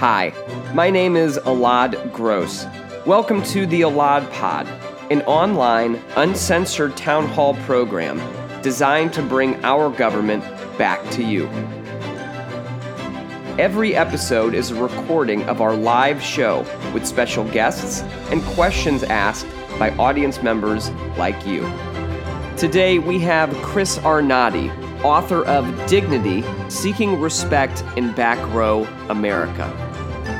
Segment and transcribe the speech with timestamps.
[0.00, 0.32] Hi,
[0.74, 2.66] my name is Elad Gross.
[3.04, 4.68] Welcome to the Elad Pod,
[5.10, 8.22] an online, uncensored town hall program
[8.62, 10.44] designed to bring our government
[10.78, 11.48] back to you.
[13.58, 16.60] Every episode is a recording of our live show
[16.94, 19.48] with special guests and questions asked
[19.80, 21.62] by audience members like you.
[22.56, 24.70] Today we have Chris Arnade,
[25.02, 29.86] author of Dignity Seeking Respect in Back Row America.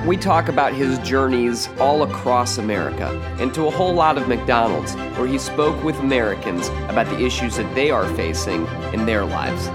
[0.07, 3.09] We talk about his journeys all across America
[3.41, 7.57] and to a whole lot of McDonald's, where he spoke with Americans about the issues
[7.57, 9.69] that they are facing in their lives.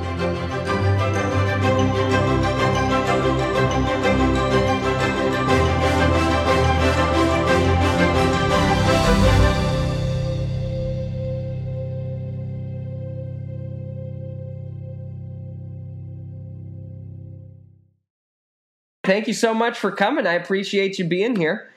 [19.04, 20.26] Thank you so much for coming.
[20.26, 21.70] I appreciate you being here.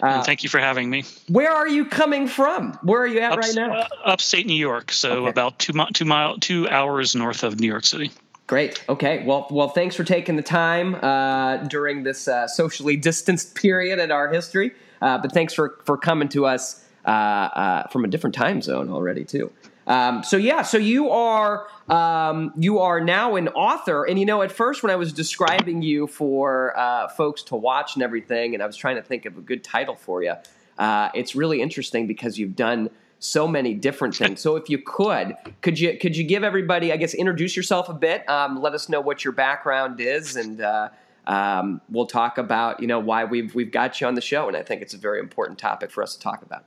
[0.00, 1.04] Uh, thank you for having me.
[1.28, 2.78] Where are you coming from?
[2.82, 3.72] Where are you at right now?
[3.72, 5.30] Uh, upstate New York, so okay.
[5.30, 8.10] about two two mile two hours north of New York City.
[8.46, 8.84] Great.
[8.88, 9.24] Okay.
[9.24, 14.10] Well, well, thanks for taking the time uh, during this uh, socially distanced period in
[14.10, 14.72] our history.
[15.00, 19.24] Uh, but thanks for for coming to us uh, from a different time zone already
[19.24, 19.50] too.
[19.86, 24.42] Um, so yeah, so you are um, you are now an author, and you know,
[24.42, 28.62] at first when I was describing you for uh, folks to watch and everything, and
[28.62, 30.34] I was trying to think of a good title for you,
[30.78, 34.40] uh, it's really interesting because you've done so many different things.
[34.40, 37.94] So if you could, could you could you give everybody, I guess, introduce yourself a
[37.94, 40.88] bit, um, let us know what your background is, and uh,
[41.26, 44.56] um, we'll talk about you know why we've we've got you on the show, and
[44.56, 46.64] I think it's a very important topic for us to talk about.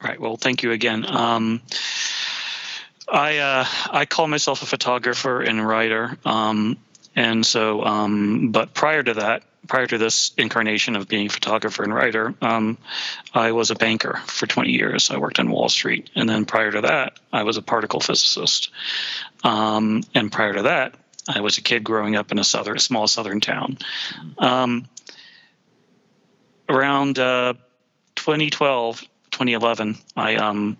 [0.00, 0.20] All right.
[0.20, 1.04] Well, thank you again.
[1.08, 1.60] Um,
[3.10, 6.76] I uh, I call myself a photographer and writer, um,
[7.16, 11.94] and so um, but prior to that, prior to this incarnation of being photographer and
[11.94, 12.76] writer, um,
[13.34, 15.10] I was a banker for 20 years.
[15.10, 18.70] I worked on Wall Street, and then prior to that, I was a particle physicist,
[19.42, 20.94] um, and prior to that,
[21.28, 23.78] I was a kid growing up in a southern, small southern town.
[24.38, 24.88] Um,
[26.68, 27.54] around uh,
[28.16, 30.76] 2012, 2011, I um,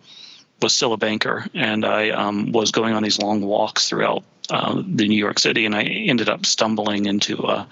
[0.60, 4.82] was still a banker, and I um, was going on these long walks throughout uh,
[4.86, 7.66] the New York City, and I ended up stumbling into uh,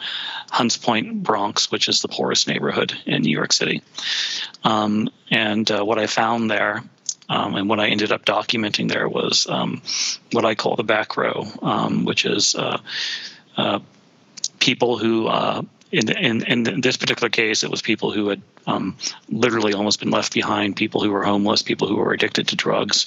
[0.51, 3.83] Hunts Point, Bronx, which is the poorest neighborhood in New York City.
[4.63, 6.83] Um, and uh, what I found there,
[7.29, 9.83] um, and what I ended up documenting there, was um,
[10.33, 12.79] what I call the back row, um, which is uh,
[13.57, 13.81] uh,
[14.61, 18.97] people who uh, in, in, in this particular case, it was people who had um,
[19.29, 23.07] literally almost been left behind, people who were homeless, people who were addicted to drugs,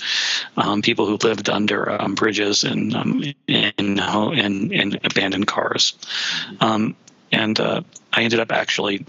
[0.56, 5.94] um, people who lived under um, bridges and um, in, in, in, abandoned cars.
[6.62, 6.96] Um,
[7.32, 7.82] and uh,
[8.14, 9.06] I ended up actually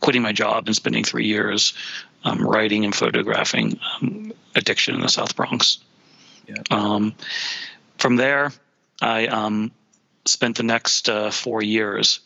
[0.00, 1.72] quitting my job and spending three years
[2.24, 3.80] um, writing and photographing
[4.54, 5.78] addiction in the South Bronx.
[6.46, 7.10] Yeah.
[7.98, 8.52] from there,
[9.00, 9.26] I
[10.26, 12.20] spent the next uh, four years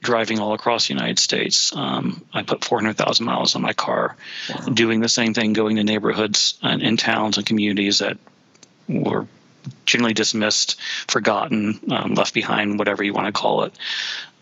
[0.00, 1.74] driving all across the United States.
[1.74, 4.16] Um, I put 400,000 miles on my car,
[4.48, 4.66] wow.
[4.66, 8.18] doing the same thing, going to neighborhoods and in towns and communities that
[8.88, 9.26] were
[9.84, 13.72] generally dismissed, forgotten, um, left behind, whatever you want to call it.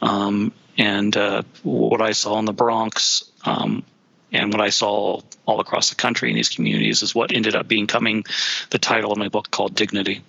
[0.00, 3.84] Um, and uh, what I saw in the Bronx um,
[4.32, 7.66] and what I saw all across the country in these communities is what ended up
[7.66, 8.24] becoming
[8.70, 10.22] the title of my book called Dignity.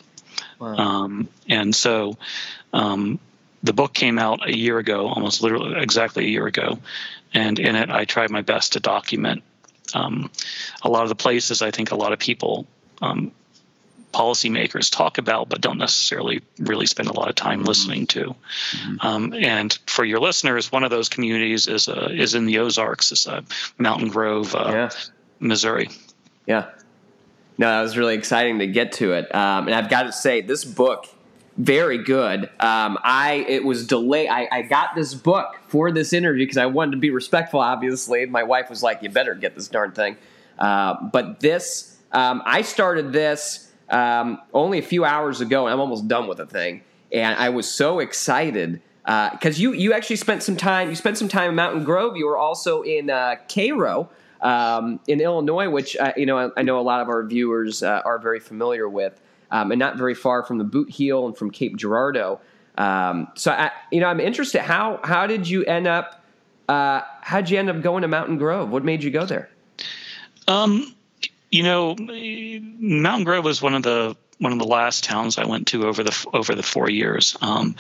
[0.60, 0.76] Wow.
[0.76, 2.18] Um, and so
[2.74, 3.20] um,
[3.64, 6.80] the book came out a year ago, almost literally exactly a year ago,
[7.34, 9.44] and in it I tried my best to document
[9.94, 10.30] um,
[10.82, 12.68] a lot of the places I think a lot of people,
[13.02, 13.32] um,
[14.14, 17.68] policymakers, talk about, but don't necessarily really spend a lot of time mm-hmm.
[17.68, 18.36] listening to.
[18.72, 18.96] Mm-hmm.
[19.06, 23.12] Um, and for your listeners, one of those communities is uh, is in the Ozarks,
[23.12, 23.42] is uh,
[23.78, 24.90] Mountain Grove, uh, yeah.
[25.40, 25.90] Missouri.
[26.46, 26.70] Yeah.
[27.60, 29.36] No, that was really exciting to get to it.
[29.36, 31.08] Um, and I've got to say, this book
[31.58, 32.46] very good.
[32.62, 34.30] Um, I it was delayed.
[34.30, 37.60] I, I got this book for this interview because I wanted to be respectful.
[37.60, 40.16] Obviously, my wife was like, "You better get this darn thing."
[40.58, 45.82] Uh, but this, um, I started this um, only a few hours ago, and I'm
[45.82, 46.82] almost done with the thing.
[47.12, 50.90] And I was so excited because uh, you you actually spent some time.
[50.90, 52.16] You spent some time in Mountain Grove.
[52.16, 54.10] You were also in uh, Cairo.
[54.42, 57.84] Um, in Illinois, which uh, you know I, I, know a lot of our viewers
[57.84, 59.20] uh, are very familiar with
[59.52, 62.40] um, and not very far from the Boot Heel and from Cape Girardeau.
[62.78, 64.62] Um, so I, you know, I'm interested.
[64.62, 66.24] How how did you end up?
[66.68, 68.70] Uh, how did you end up going to Mountain Grove?
[68.70, 69.50] What made you go there?
[70.48, 70.96] Um,
[71.52, 75.68] you know, Mountain Grove was one of the one of the last towns I went
[75.68, 77.36] to over the over the four years.
[77.42, 77.76] Um,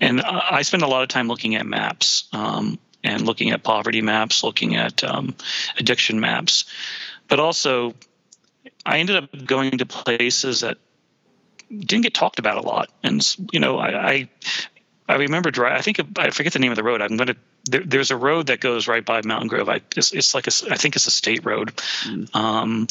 [0.00, 4.02] and I spend a lot of time looking at maps um, and looking at poverty
[4.02, 5.34] maps, looking at um,
[5.78, 6.64] addiction maps,
[7.28, 7.94] but also
[8.84, 10.78] I ended up going to places that
[11.70, 12.90] didn't get talked about a lot.
[13.02, 14.28] And you know, I I,
[15.08, 15.66] I remember.
[15.66, 17.02] I think I forget the name of the road.
[17.02, 17.36] I'm going to.
[17.68, 19.68] There, there's a road that goes right by Mountain Grove.
[19.68, 21.74] I, it's, it's like a, I think it's a state road.
[22.04, 22.34] Mm.
[22.34, 22.86] Um,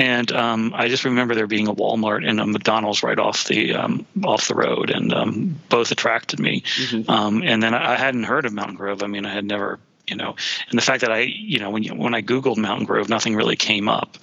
[0.00, 3.74] and um, I just remember there being a Walmart and a McDonald's right off the
[3.74, 6.62] um, off the road, and um, both attracted me.
[6.62, 7.10] Mm-hmm.
[7.10, 9.02] Um, and then I hadn't heard of Mountain Grove.
[9.02, 10.36] I mean, I had never, you know,
[10.70, 13.36] and the fact that I, you know, when you, when I googled Mountain Grove, nothing
[13.36, 14.16] really came up.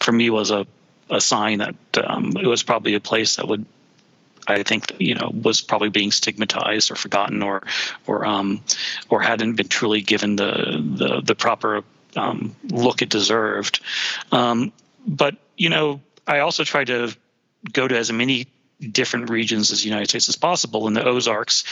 [0.00, 0.66] For me, was a
[1.10, 3.66] a sign that um, it was probably a place that would
[4.46, 7.64] I think you know was probably being stigmatized or forgotten or
[8.06, 8.62] or um,
[9.10, 11.84] or hadn't been truly given the the, the proper
[12.16, 13.80] um, look it deserved.
[14.32, 14.72] Um,
[15.08, 17.14] but you know, I also try to
[17.72, 18.46] go to as many
[18.80, 20.86] different regions as the United States as possible.
[20.86, 21.64] And the Ozarks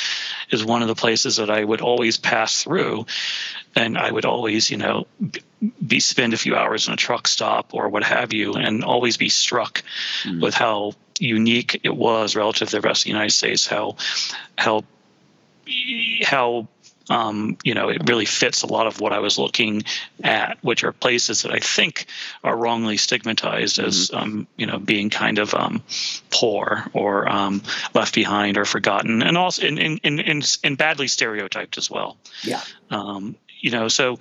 [0.50, 3.06] is one of the places that I would always pass through,
[3.76, 5.06] and I would always, you know,
[5.86, 9.16] be spend a few hours in a truck stop or what have you, and always
[9.16, 9.82] be struck
[10.24, 10.40] mm.
[10.40, 13.66] with how unique it was relative to the rest of the United States.
[13.66, 13.96] How
[14.58, 14.84] how
[16.24, 16.68] how
[17.08, 19.84] um, you know, it really fits a lot of what I was looking
[20.22, 22.06] at, which are places that I think
[22.42, 24.16] are wrongly stigmatized as, mm-hmm.
[24.16, 25.82] um, you know, being kind of um,
[26.30, 27.62] poor or um,
[27.94, 32.16] left behind or forgotten, and also in in, in, in badly stereotyped as well.
[32.42, 32.62] Yeah.
[32.90, 34.18] Um, you know, so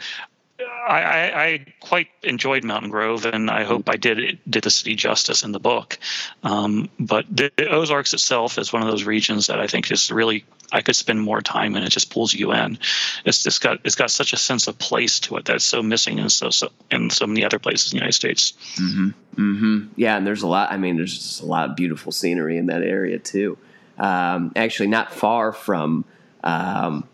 [0.58, 4.96] I, I, I, quite enjoyed Mountain Grove, and I hope I did did the city
[4.96, 6.00] justice in the book.
[6.44, 10.12] Um, but the, the, Ozarks itself is one of those regions that I think is
[10.12, 11.84] really I could spend more time in.
[11.84, 12.80] It just pulls you in.
[13.26, 16.20] It's just got it's got such a sense of place to it that's so missing
[16.20, 18.54] in so, so in so many other places in the United States.
[18.76, 19.10] Mm-hmm.
[19.36, 19.88] Mm-hmm.
[19.98, 20.72] Yeah, and there's a lot.
[20.72, 23.58] I mean, there's just a lot of beautiful scenery in that area too.
[23.98, 26.06] Um, actually, not far from.
[26.44, 27.10] Um,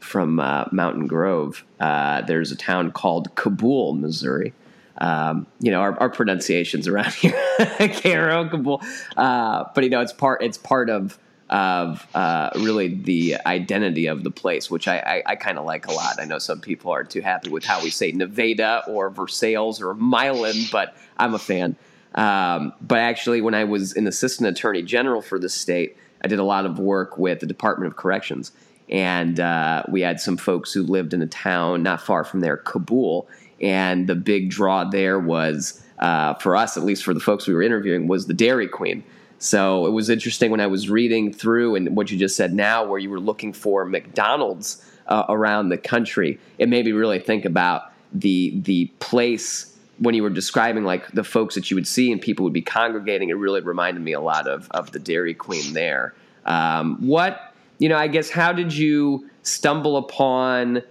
[0.00, 4.52] from uh, Mountain Grove, uh, there's a town called Cabool, Missouri.
[4.98, 8.82] Um, you know, our, our, pronunciations around here, Cairo, Cabool,
[9.16, 11.18] uh, but you know, it's part it's part of
[11.48, 15.88] of uh, really the identity of the place, which I, I, I kind of like
[15.88, 16.20] a lot.
[16.20, 19.94] I know some people aren't too happy with how we say Nevada or Versailles or
[19.94, 21.76] Milan, but I'm a fan.
[22.14, 26.38] Um, but actually, when I was an assistant attorney general for the state, I did
[26.38, 28.52] a lot of work with the Department of Corrections
[28.90, 32.56] and uh, we had some folks who lived in a town not far from there,
[32.56, 33.26] Cabool.
[33.60, 37.54] and the big draw there was uh, for us, at least for the folks we
[37.54, 39.04] were interviewing, was the Dairy Queen.
[39.38, 42.84] So it was interesting when I was reading through and what you just said now,
[42.84, 46.38] where you were looking for McDonald's uh, around the country.
[46.58, 51.22] It made me really think about the the place when you were describing like the
[51.22, 53.30] folks that you would see and people would be congregating.
[53.30, 56.14] It really reminded me a lot of of the Dairy Queen there.
[56.44, 57.49] Um, what
[57.80, 60.82] you know, I guess how did you stumble upon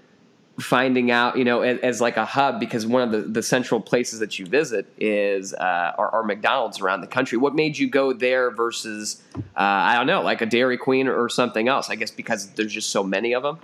[0.59, 3.79] finding out, you know, as, as, like a hub because one of the, the central
[3.79, 7.37] places that you visit is uh, are, are, McDonald's around the country.
[7.37, 11.29] What made you go there versus uh, I don't know, like a Dairy Queen or
[11.29, 11.89] something else?
[11.89, 13.59] I guess because there's just so many of them.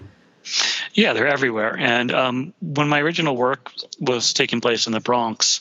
[0.95, 1.75] Yeah, they're everywhere.
[1.77, 5.59] And um, when my original work was taking place in the Bronx,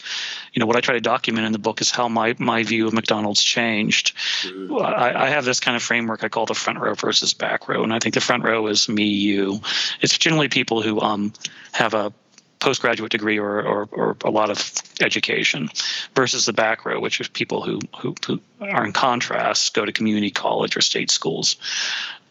[0.52, 2.86] you know, what I try to document in the book is how my, my view
[2.86, 4.16] of McDonald's changed.
[4.42, 4.76] Mm-hmm.
[4.76, 7.82] I, I, have this kind of framework I call the front row versus back row.
[7.82, 9.60] And I think the front row is me, you.
[10.00, 11.32] It's generally people who um,
[11.72, 12.12] have a
[12.60, 15.68] postgraduate degree or, or, or, a lot of education
[16.14, 19.90] versus the back row, which is people who, who, who are in contrast, go to
[19.90, 21.56] community college or state schools.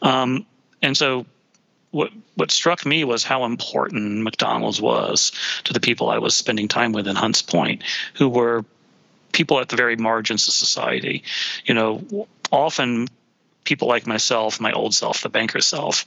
[0.00, 0.46] Um,
[0.82, 1.26] and so
[1.94, 5.32] what what struck me was how important McDonald's was
[5.64, 7.84] to the people I was spending time with in Hunts Point,
[8.14, 8.64] who were
[9.32, 11.22] people at the very margins of society.
[11.64, 13.08] You know, often
[13.62, 16.04] people like myself, my old self, the banker self,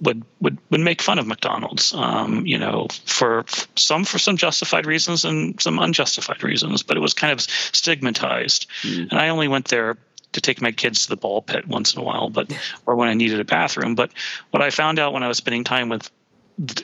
[0.00, 1.94] would would would make fun of McDonald's.
[1.94, 7.00] Um, you know, for some for some justified reasons and some unjustified reasons, but it
[7.00, 8.68] was kind of stigmatized.
[8.82, 9.10] Mm.
[9.10, 9.96] And I only went there
[10.32, 12.52] to take my kids to the ball pit once in a while, but
[12.86, 13.94] or when I needed a bathroom.
[13.94, 14.10] But
[14.50, 16.10] what I found out when I was spending time with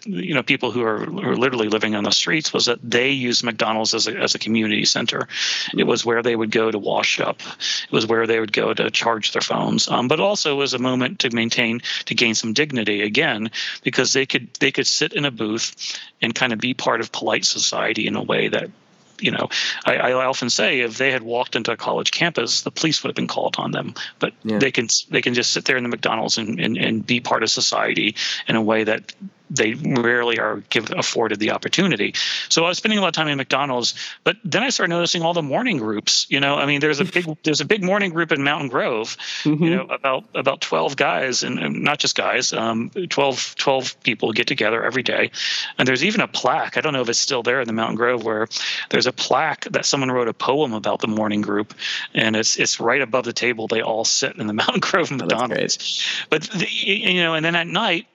[0.06, 3.10] you know people who are, who are literally living on the streets was that they
[3.10, 5.28] used McDonald's as a, as a community center.
[5.76, 7.40] It was where they would go to wash up.
[7.40, 9.88] It was where they would go to charge their phones.
[9.88, 13.50] Um, but also was a moment to maintain to gain some dignity again
[13.82, 17.12] because they could they could sit in a booth and kind of be part of
[17.12, 18.70] polite society in a way that
[19.20, 19.48] you know,
[19.84, 23.08] I, I, often say if they had walked into a college campus, the police would
[23.08, 23.94] have been called on them.
[24.18, 24.58] But yeah.
[24.58, 27.42] they can they can just sit there in the McDonald's and, and, and be part
[27.42, 29.12] of society in a way that
[29.50, 32.14] they rarely are give, afforded the opportunity.
[32.48, 35.22] So I was spending a lot of time in McDonald's, but then I started noticing
[35.22, 36.26] all the morning groups.
[36.28, 39.16] You know, I mean, there's a big there's a big morning group in Mountain Grove.
[39.42, 39.64] Mm-hmm.
[39.64, 44.32] You know, about about 12 guys, and, and not just guys, um, 12 12 people
[44.32, 45.30] get together every day,
[45.78, 46.76] and there's even a plaque.
[46.76, 48.48] I don't know if it's still there in the Mountain Grove where
[48.90, 51.74] there's a plaque that someone wrote a poem about the morning group,
[52.14, 55.78] and it's it's right above the table they all sit in the Mountain Grove McDonald's.
[55.78, 58.06] Oh, but the, you know, and then at night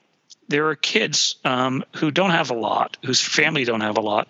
[0.47, 4.27] there are kids um, who don't have a lot, whose family don't have a lot,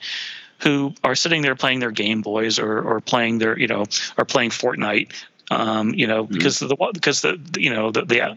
[0.60, 3.86] who are sitting there playing their Game Boys or, or playing their, you know,
[4.18, 5.12] or playing Fortnite
[5.52, 6.34] um, you know, mm-hmm.
[6.34, 8.36] because the because the you know the, the uh,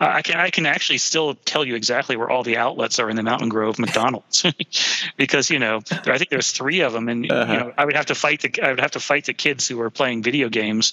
[0.00, 3.16] I can I can actually still tell you exactly where all the outlets are in
[3.16, 4.44] the Mountain Grove McDonald's
[5.16, 7.52] because you know there, I think there's three of them and uh-huh.
[7.52, 9.68] you know I would have to fight the I would have to fight the kids
[9.68, 10.92] who are playing video games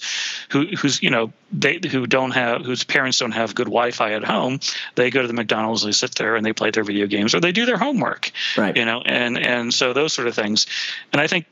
[0.50, 4.24] who who's you know they who don't have whose parents don't have good Wi-Fi at
[4.24, 4.60] home
[4.94, 7.40] they go to the McDonald's they sit there and they play their video games or
[7.40, 10.66] they do their homework right you know and and so those sort of things
[11.12, 11.46] and I think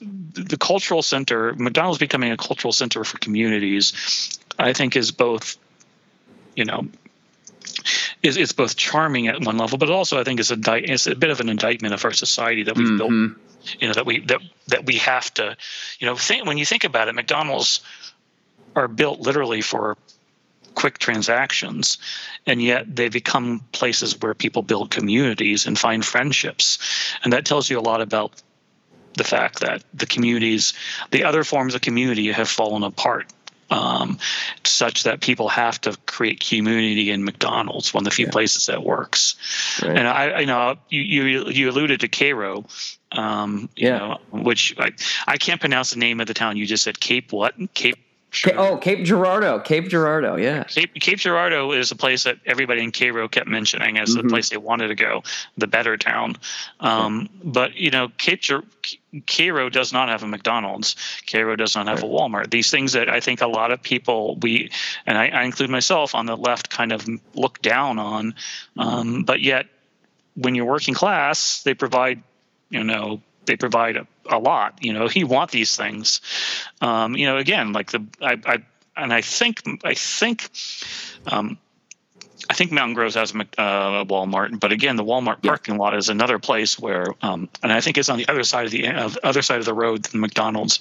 [0.00, 5.56] the cultural center, McDonald's becoming a cultural center for communities, I think is both,
[6.56, 6.88] you know,
[8.22, 11.14] is it's both charming at one level, but also I think is a it's a
[11.14, 12.96] bit of an indictment of our society that we've mm-hmm.
[12.96, 13.36] built.
[13.78, 15.56] You know that we that that we have to,
[15.98, 17.80] you know, think when you think about it, McDonald's
[18.74, 19.96] are built literally for
[20.74, 21.98] quick transactions
[22.46, 26.78] and yet they become places where people build communities and find friendships
[27.24, 28.40] and that tells you a lot about
[29.14, 30.72] the fact that the communities,
[31.10, 33.26] the other forms of community have fallen apart
[33.70, 34.18] um,
[34.64, 38.32] such that people have to create community in McDonald's, one of the few yeah.
[38.32, 39.36] places that works.
[39.82, 39.96] Right.
[39.96, 42.64] And I, I know you, you, you alluded to Cairo,
[43.12, 43.98] um, yeah.
[43.98, 44.90] Know, which I,
[45.26, 46.56] I can't pronounce the name of the town.
[46.56, 47.54] You just said Cape what?
[47.74, 47.98] Cape
[48.32, 48.52] Sure.
[48.56, 49.58] Oh, Cape Girardeau.
[49.58, 50.62] Cape Girardeau, yeah.
[50.62, 54.22] Cape, Cape Girardeau is a place that everybody in Cairo kept mentioning as mm-hmm.
[54.26, 55.24] the place they wanted to go,
[55.58, 56.36] the better town.
[56.78, 58.42] Um, But, you know, Cape
[59.26, 60.94] Cairo does not have a McDonald's.
[61.26, 62.10] Cairo does not have right.
[62.10, 62.50] a Walmart.
[62.50, 64.70] These things that I think a lot of people, we,
[65.06, 68.32] and I, I include myself on the left, kind of look down on.
[68.32, 68.80] Mm-hmm.
[68.80, 69.66] Um, but yet,
[70.36, 72.22] when you're working class, they provide,
[72.68, 74.78] you know, they provide a, a lot.
[74.82, 76.20] You know, he want these things.
[76.80, 78.58] Um, you know, again, like the I, I
[78.96, 80.50] and I think I think.
[81.26, 81.58] Um,
[82.48, 86.08] I think Mountain Grove has a uh, Walmart, but again, the Walmart parking lot is
[86.08, 89.10] another place where, um, and I think it's on the other side of the uh,
[89.22, 90.80] other side of the road than McDonald's,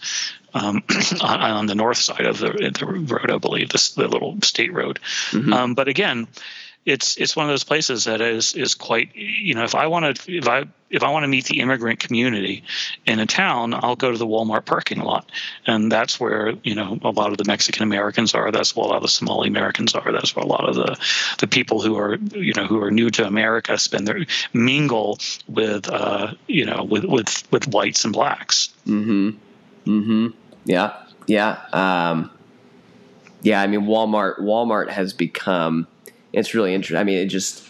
[0.54, 0.84] um,
[1.22, 4.74] on, on, the north side of the, the road, I believe, this the little state
[4.74, 5.00] road.
[5.32, 5.54] Mm-hmm.
[5.54, 6.28] Um, but again,
[6.86, 10.18] it's it's one of those places that is is quite you know if I want
[10.18, 12.64] to if I if I want to meet the immigrant community
[13.06, 15.30] in a town, I'll go to the Walmart parking lot,
[15.68, 18.52] and that's where you know a lot of the Mexican Americans are.
[18.52, 20.12] That's where a lot of the Somali Americans are.
[20.12, 20.98] That's where a lot of the
[21.40, 25.88] the people who are you know who are new to America spend their mingle with
[25.90, 28.74] uh, you know with with with whites and blacks.
[28.86, 29.30] Mm hmm.
[29.90, 30.28] Mm hmm.
[30.66, 30.94] Yeah.
[31.28, 31.60] Yeah.
[31.74, 32.32] Um,
[33.42, 33.62] yeah.
[33.62, 34.40] I mean, Walmart.
[34.40, 35.88] Walmart has become
[36.34, 36.98] it's really interesting.
[36.98, 37.69] I mean, it just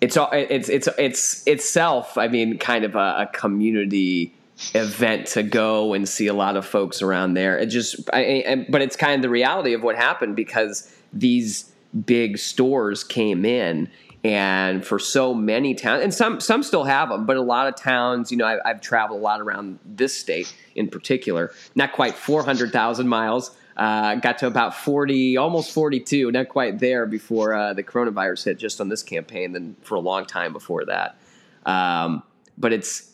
[0.00, 2.18] it's it's it's it's itself.
[2.18, 4.34] I mean, kind of a, a community
[4.74, 7.58] event to go and see a lot of folks around there.
[7.58, 11.70] It just, I, I, but it's kind of the reality of what happened because these
[12.04, 13.88] big stores came in
[14.24, 17.76] and for so many towns and some some still have them but a lot of
[17.76, 22.14] towns you know I, have traveled a lot around this state in particular not quite
[22.14, 27.84] 400000 miles uh, got to about 40, almost 42, not quite there before uh, the
[27.84, 31.16] coronavirus hit, just on this campaign, then for a long time before that.
[31.64, 32.24] Um,
[32.56, 33.12] but it's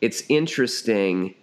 [0.00, 1.34] it's interesting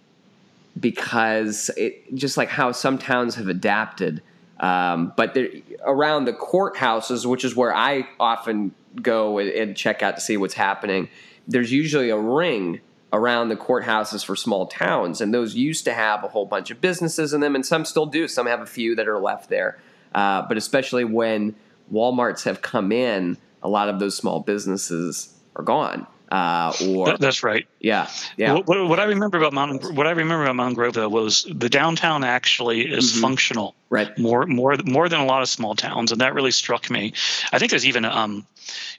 [0.78, 4.22] because it just like how some towns have adapted.
[4.60, 5.36] Um, but
[5.84, 10.54] around the courthouses, which is where I often go and check out to see what's
[10.54, 11.08] happening,
[11.48, 12.80] there's usually a ring
[13.12, 16.80] around the courthouses for small towns, and those used to have a whole bunch of
[16.80, 18.28] businesses in them, and some still do.
[18.28, 19.78] Some have a few that are left there,
[20.14, 21.54] uh, but especially when
[21.92, 26.06] WalMarts have come in, a lot of those small businesses are gone.
[26.30, 27.66] Uh, or that's right.
[27.80, 28.52] Yeah, yeah.
[28.52, 31.68] What, what, I remember about Mountain, what I remember about Mountain Grove though was the
[31.68, 33.20] downtown actually is mm-hmm.
[33.20, 34.16] functional, right?
[34.16, 37.14] More, more, more than a lot of small towns, and that really struck me.
[37.52, 38.46] I think there's even, um,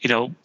[0.01, 0.35] you know,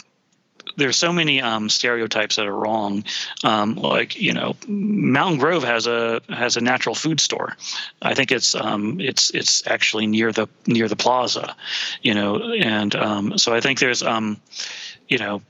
[0.76, 3.04] there's so many um, stereotypes that are wrong.
[3.42, 7.56] Um, like you know, Mountain Grove has a has a natural food store.
[8.00, 11.56] I think it's um, it's it's actually near the near the plaza,
[12.02, 14.40] you know, and um, so I think there's um,
[15.08, 15.42] you know.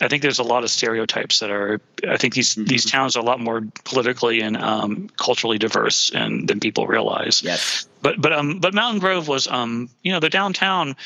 [0.00, 1.80] I think there's a lot of stereotypes that are.
[2.06, 2.64] I think these mm-hmm.
[2.64, 7.42] these towns are a lot more politically and um, culturally diverse and than people realize.
[7.44, 7.86] Yes.
[8.02, 10.96] But but um but Mountain Grove was um you know the downtown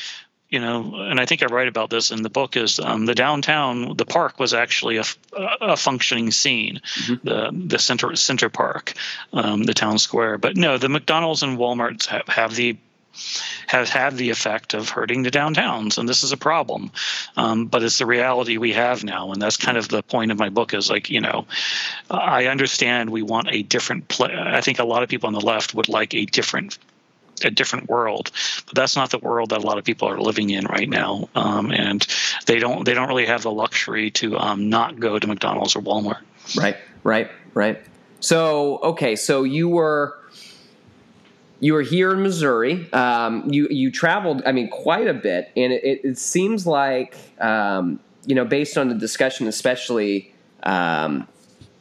[0.49, 3.13] you know, and I think I write about this in the book, is um, the
[3.13, 5.03] downtown, the park was actually a,
[5.61, 7.27] a functioning scene, mm-hmm.
[7.27, 8.93] the the center center park,
[9.31, 10.37] um, the town square.
[10.37, 12.77] But no, the McDonald's and WalMarts have, have the
[13.67, 16.91] have had the effect of hurting the downtowns, and this is a problem.
[17.37, 20.39] Um, but it's the reality we have now, and that's kind of the point of
[20.39, 20.73] my book.
[20.73, 21.45] Is like you know,
[22.09, 24.07] I understand we want a different.
[24.07, 24.33] Play.
[24.35, 26.79] I think a lot of people on the left would like a different
[27.45, 28.31] a different world.
[28.65, 31.29] But that's not the world that a lot of people are living in right now,
[31.35, 32.05] um, and
[32.45, 35.81] they don't they don't really have the luxury to um, not go to McDonald's or
[35.81, 36.21] Walmart.
[36.55, 37.79] Right, right, right.
[38.19, 40.17] So okay, so you were
[41.59, 42.91] you were here in Missouri.
[42.93, 47.99] Um, you you traveled, I mean, quite a bit, and it, it seems like um,
[48.25, 51.27] you know, based on the discussion, especially um,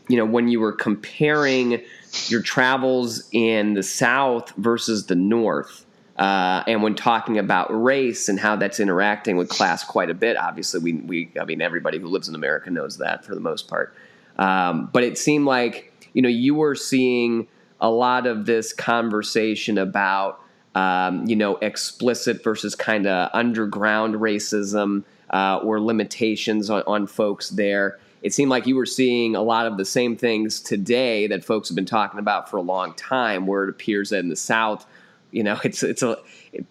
[0.08, 1.82] you know, when you were comparing
[2.28, 5.84] your travels in the South versus the North.
[6.16, 10.36] Uh, and when talking about race and how that's interacting with class quite a bit,
[10.36, 13.68] obviously we, we I mean everybody who lives in America knows that for the most
[13.68, 13.94] part.
[14.36, 17.46] Um, but it seemed like you know you were seeing
[17.80, 20.40] a lot of this conversation about
[20.74, 27.50] um, you know explicit versus kind of underground racism uh, or limitations on, on folks
[27.50, 31.44] there it seemed like you were seeing a lot of the same things today that
[31.44, 34.36] folks have been talking about for a long time, where it appears that in the
[34.36, 34.86] South,
[35.30, 36.18] you know, it's it's a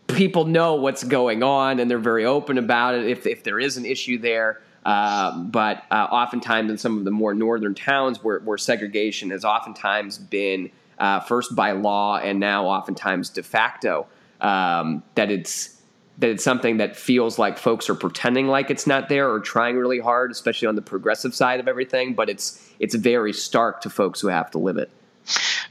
[0.08, 3.78] people know what's going on and they're very open about it if if there is
[3.78, 4.62] an issue there.
[4.86, 9.44] Uh, but uh, oftentimes in some of the more northern towns where, where segregation has
[9.44, 14.08] oftentimes been uh, first by law and now oftentimes de facto,
[14.40, 15.77] um, that it's
[16.20, 19.78] that it's something that feels like folks are pretending like it's not there or trying
[19.78, 22.14] really hard, especially on the progressive side of everything.
[22.14, 24.90] But it's it's very stark to folks who have to live it.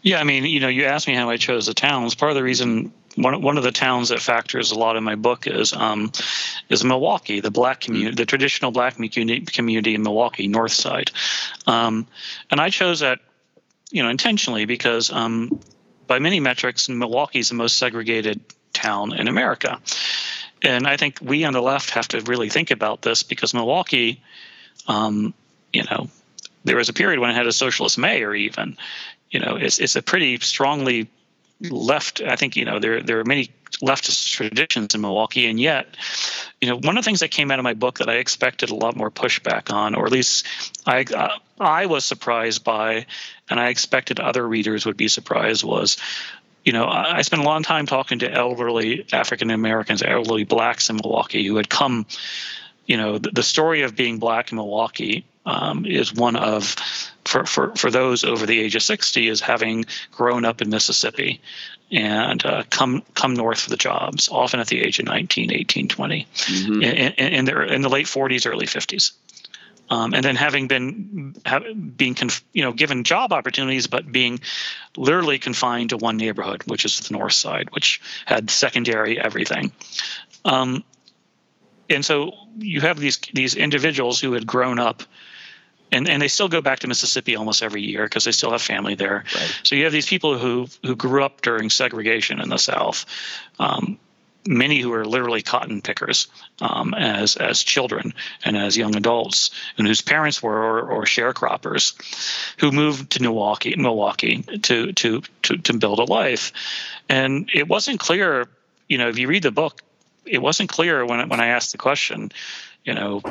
[0.02, 2.14] Yeah, I mean, you know, you asked me how I chose the towns.
[2.14, 5.14] Part of the reason one one of the towns that factors a lot in my
[5.14, 6.12] book is um,
[6.68, 11.10] is Milwaukee, the black community, the traditional black community in Milwaukee, North Side,
[11.66, 12.06] um,
[12.50, 13.20] and I chose that,
[13.90, 15.60] you know, intentionally because um,
[16.06, 18.40] by many metrics, Milwaukee is the most segregated
[18.72, 19.80] town in America.
[20.62, 24.22] And I think we on the left have to really think about this because Milwaukee,
[24.88, 25.34] um,
[25.72, 26.08] you know,
[26.64, 28.34] there was a period when it had a socialist mayor.
[28.34, 28.76] Even,
[29.30, 31.08] you know, it's it's a pretty strongly
[31.60, 32.20] left.
[32.20, 33.50] I think you know there there are many
[33.82, 35.96] leftist traditions in Milwaukee, and yet,
[36.60, 38.70] you know, one of the things that came out of my book that I expected
[38.70, 40.46] a lot more pushback on, or at least
[40.86, 43.06] I uh, I was surprised by,
[43.50, 45.98] and I expected other readers would be surprised, was
[46.66, 50.96] you know, I spent a long time talking to elderly African Americans, elderly blacks in
[50.96, 52.06] Milwaukee who had come.
[52.86, 56.74] You know, the, the story of being black in Milwaukee um, is one of,
[57.24, 61.40] for, for, for those over the age of 60, is having grown up in Mississippi
[61.92, 65.86] and uh, come come north for the jobs, often at the age of 19, 18,
[65.86, 66.82] 20, mm-hmm.
[66.82, 69.12] in, in, in, the, in the late 40s, early 50s
[69.88, 71.64] um, and then having been have,
[71.96, 74.40] being conf, you know given job opportunities, but being
[74.96, 79.72] literally confined to one neighborhood, which is the north side, which had secondary everything.
[80.44, 80.84] Um,
[81.88, 85.02] and so you have these these individuals who had grown up
[85.92, 88.62] and, and they still go back to Mississippi almost every year because they still have
[88.62, 89.24] family there.
[89.34, 89.60] Right.
[89.62, 93.06] So you have these people who who grew up during segregation in the South,
[93.58, 93.98] um,
[94.46, 96.28] many who are literally cotton pickers
[96.60, 101.94] um, as as children and as young adults, and whose parents were or, or sharecroppers,
[102.58, 106.52] who moved to Milwaukee, Milwaukee to to to to build a life,
[107.08, 108.48] and it wasn't clear.
[108.88, 109.82] You know, if you read the book,
[110.24, 112.30] it wasn't clear when when I asked the question.
[112.84, 113.22] You know,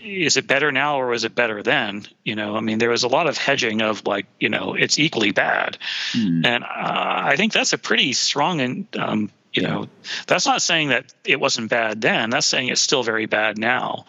[0.00, 2.06] is it better now or was it better then?
[2.24, 4.98] You know, I mean, there was a lot of hedging of like, you know, it's
[4.98, 5.78] equally bad,
[6.12, 6.46] mm.
[6.46, 9.88] and uh, I think that's a pretty strong and um, you know,
[10.26, 12.30] that's not saying that it wasn't bad then.
[12.30, 14.06] That's saying it's still very bad now.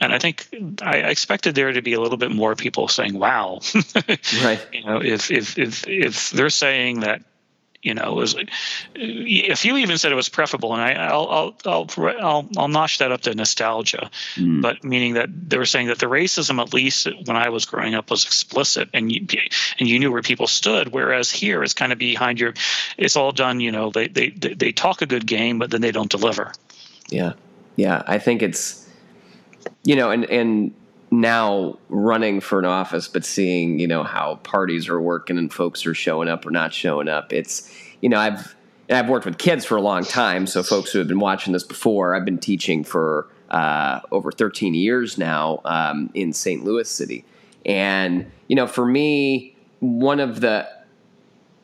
[0.00, 0.46] And I think
[0.82, 3.60] I expected there to be a little bit more people saying, "Wow,"
[4.42, 4.60] right?
[4.72, 7.22] You know, if if if if they're saying that
[7.82, 8.36] you know, was
[8.94, 11.90] if you even said it was preferable, and I, will I'll I'll
[12.20, 14.60] I'll I'll notch that up to nostalgia, mm.
[14.60, 17.94] but meaning that they were saying that the racism, at least when I was growing
[17.94, 19.26] up, was explicit, and you
[19.78, 20.88] and you knew where people stood.
[20.88, 22.52] Whereas here, it's kind of behind your,
[22.98, 23.60] it's all done.
[23.60, 26.52] You know, they they they talk a good game, but then they don't deliver.
[27.08, 27.32] Yeah,
[27.76, 28.86] yeah, I think it's,
[29.84, 30.74] you know, and and
[31.10, 35.84] now running for an office, but seeing you know how parties are working and folks
[35.86, 37.32] are showing up or not showing up.
[37.32, 38.54] It's you know I've
[38.90, 41.64] I've worked with kids for a long time, so folks who have been watching this
[41.64, 46.64] before, I've been teaching for uh, over 13 years now um, in St.
[46.64, 47.24] Louis City,
[47.64, 50.68] and you know for me one of the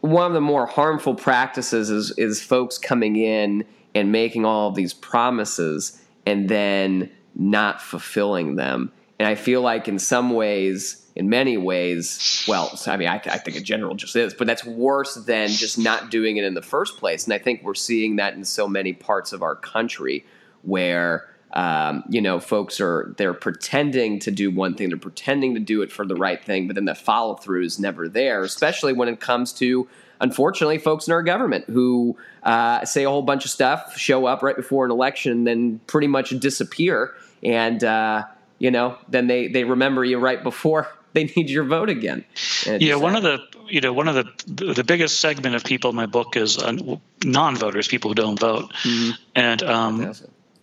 [0.00, 4.74] one of the more harmful practices is is folks coming in and making all of
[4.74, 8.92] these promises and then not fulfilling them.
[9.18, 13.38] And I feel like in some ways, in many ways, well, I mean, I, I,
[13.38, 16.62] think in general just is, but that's worse than just not doing it in the
[16.62, 17.24] first place.
[17.24, 20.26] And I think we're seeing that in so many parts of our country
[20.60, 25.60] where, um, you know, folks are, they're pretending to do one thing, they're pretending to
[25.60, 28.92] do it for the right thing, but then the follow through is never there, especially
[28.92, 29.88] when it comes to,
[30.20, 34.42] unfortunately, folks in our government who uh, say a whole bunch of stuff, show up
[34.42, 37.14] right before an election, and then pretty much disappear.
[37.42, 38.24] And, uh,
[38.58, 42.24] you know, then they, they remember you right before they need your vote again.
[42.66, 43.38] yeah, one of the
[43.68, 46.76] you know one of the the biggest segment of people in my book is uh,
[47.24, 49.12] non-voters, people who don't vote, mm-hmm.
[49.34, 50.14] and um,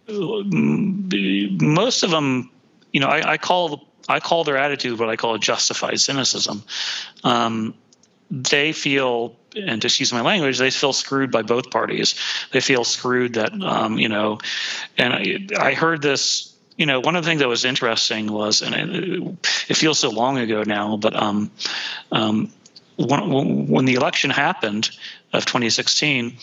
[0.07, 2.51] most of them,
[2.91, 6.63] you know, I, I, call I call their attitude what I call justified cynicism.
[7.23, 7.73] Um,
[8.29, 12.15] they feel and just use my language, they feel screwed by both parties.
[12.51, 14.39] They feel screwed that, um, you know,
[14.97, 18.61] and I, I heard this you know, one of the things that was interesting was,
[18.61, 19.37] and it,
[19.69, 21.51] it feels so long ago now, but um,
[22.11, 22.51] um,
[22.97, 24.89] when, when the election happened
[25.31, 26.37] of 2016,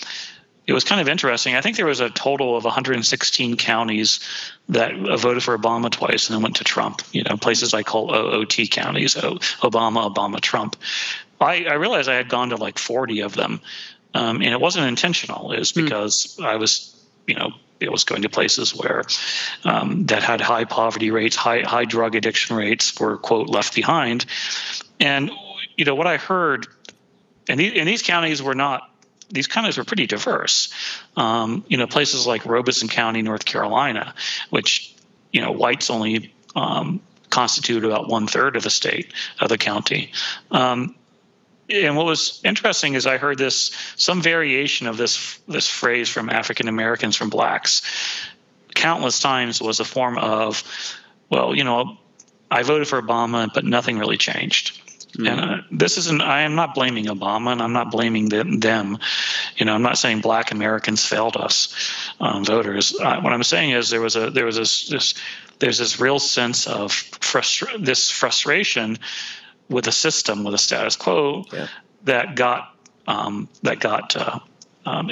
[0.67, 1.57] it was kind of interesting.
[1.57, 4.21] I think there was a total of 116 counties
[4.69, 7.03] that voted for Obama twice and then went to Trump.
[7.13, 10.77] You know, places I call OOT counties, Obama, Obama, Trump.
[11.41, 13.61] I, I realized I had gone to like 40 of them,
[14.15, 15.53] um, and it wasn't intentional.
[15.53, 15.85] It was hmm.
[15.85, 16.45] because mm.
[16.45, 16.95] I was,
[17.27, 19.03] you know, it was going to places where
[19.65, 24.27] um, that had high poverty rates, high high drug addiction rates were quote left behind,
[24.99, 25.31] and
[25.77, 26.67] you know what I heard,
[27.49, 28.87] and, these, and these counties were not.
[29.31, 30.73] These counties were pretty diverse.
[31.17, 34.15] Um, you know, places like Robeson County, North Carolina,
[34.51, 34.95] which
[35.33, 40.13] you know whites only um, constitute about one third of the state of the county.
[40.51, 40.97] Um,
[41.71, 46.29] and what was interesting is I heard this some variation of this this phrase from
[46.31, 47.83] African Americans from blacks
[48.75, 50.63] countless times was a form of
[51.31, 51.99] well you know
[52.51, 54.81] I voted for Obama but nothing really changed
[55.13, 55.27] mm-hmm.
[55.27, 58.99] and uh, this isn't I am not blaming Obama and I'm not blaming them, them.
[59.57, 61.75] you know I'm not saying black Americans failed us
[62.21, 65.15] um, voters uh, what I'm saying is there was a there was this, this
[65.61, 68.99] there's this real sense of frustra- this frustration
[69.71, 71.69] with a system with a status quo yeah.
[72.05, 72.75] that got
[73.07, 74.41] um, that got uh,
[74.85, 75.11] um,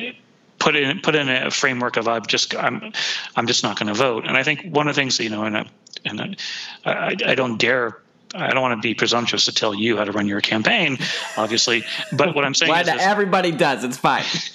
[0.59, 2.93] put in put in a framework of I'm just I'm
[3.37, 4.27] I'm just not going to vote.
[4.27, 5.67] And I think one of the things you know, and I,
[6.05, 6.37] and
[6.85, 7.99] I, I don't dare.
[8.35, 10.99] I don't want to be presumptuous to tell you how to run your campaign,
[11.39, 11.83] obviously.
[12.13, 13.85] But what I'm saying well, is, everybody does.
[13.85, 14.25] It's fine.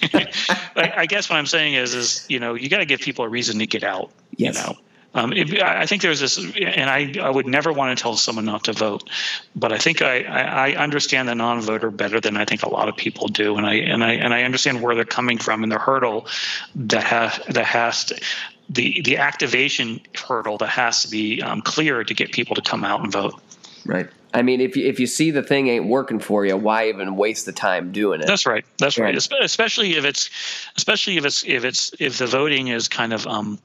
[0.76, 3.24] I, I, guess what I'm saying is, is you know, you got to give people
[3.24, 4.12] a reason to get out.
[4.36, 4.54] Yes.
[4.54, 4.78] You know,
[5.14, 8.44] um, it, I think there's this, and I, I would never want to tell someone
[8.44, 9.08] not to vote,
[9.54, 12.88] but I think I, I, I understand the non-voter better than I think a lot
[12.88, 15.70] of people do, and I and I and I understand where they're coming from and
[15.70, 16.26] the hurdle
[16.74, 18.20] that has that has to,
[18.68, 22.84] the the activation hurdle that has to be um, clear to get people to come
[22.84, 23.40] out and vote.
[23.86, 24.08] Right.
[24.32, 27.14] I mean, if you, if you see the thing ain't working for you, why even
[27.14, 28.26] waste the time doing it?
[28.26, 28.64] That's right.
[28.78, 29.14] That's right.
[29.14, 29.42] right.
[29.44, 30.28] Especially if it's,
[30.76, 33.60] especially if it's if it's if the voting is kind of um,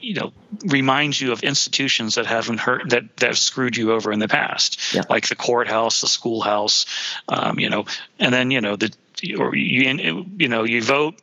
[0.00, 0.32] you know
[0.66, 4.28] reminds you of institutions that haven't hurt that that have screwed you over in the
[4.28, 4.94] past.
[4.94, 5.02] Yeah.
[5.08, 6.86] like the courthouse the schoolhouse
[7.28, 7.84] um, you know
[8.18, 8.92] and then you know the
[9.38, 11.20] or you you know you vote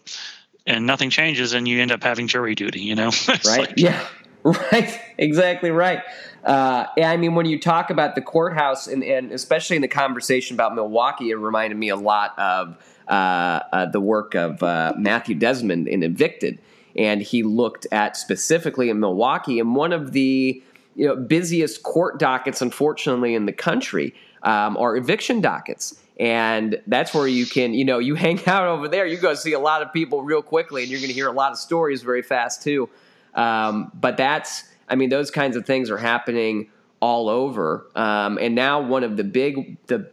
[0.65, 3.11] and nothing changes and you end up having jury duty you know?
[3.27, 3.59] Right.
[3.59, 4.05] like, yeah.
[4.43, 4.97] Right.
[5.17, 6.03] Exactly right.
[6.45, 10.55] Uh, I mean, when you talk about the courthouse, and, and, especially in the conversation
[10.55, 12.77] about Milwaukee, it reminded me a lot of
[13.09, 16.59] uh, uh, the work of uh, Matthew Desmond in Evicted
[16.97, 20.61] and he looked at specifically in Milwaukee and one of the
[20.95, 26.01] you know, busiest court dockets, unfortunately, in the country um, are eviction dockets.
[26.19, 29.53] And that's where you can, you know, you hang out over there, you go see
[29.53, 32.01] a lot of people real quickly, and you're going to hear a lot of stories
[32.01, 32.89] very fast too.
[33.35, 37.85] Um, but that's, I mean, those kinds of things are happening all over.
[37.95, 40.11] Um, and now one of the big, the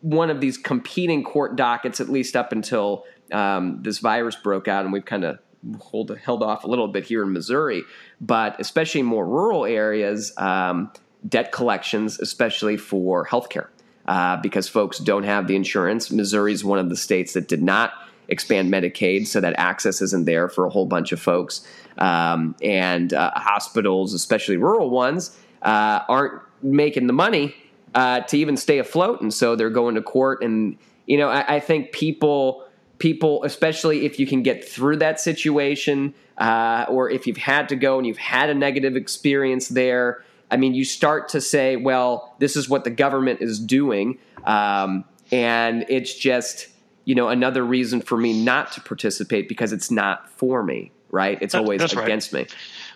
[0.00, 4.84] one of these competing court dockets, at least up until um, this virus broke out,
[4.84, 5.38] and we've kind of
[5.80, 7.82] hold, held off a little bit here in Missouri,
[8.20, 10.92] but especially in more rural areas, um,
[11.28, 13.68] debt collections, especially for healthcare,
[14.06, 16.10] uh, because folks don't have the insurance.
[16.10, 17.92] Missouri is one of the states that did not
[18.28, 21.66] expand Medicaid, so that access isn't there for a whole bunch of folks.
[21.98, 27.54] Um, and uh, hospitals, especially rural ones, uh, aren't making the money
[27.94, 30.42] uh, to even stay afloat, and so they're going to court.
[30.42, 32.61] And you know, I, I think people
[33.02, 37.74] people, especially if you can get through that situation, uh, or if you've had to
[37.74, 40.22] go and you've had a negative experience there.
[40.52, 44.18] I mean, you start to say, well, this is what the government is doing.
[44.44, 46.68] Um, and it's just,
[47.04, 51.38] you know another reason for me not to participate because it's not for me right
[51.42, 52.04] it's always That's right.
[52.04, 52.46] against me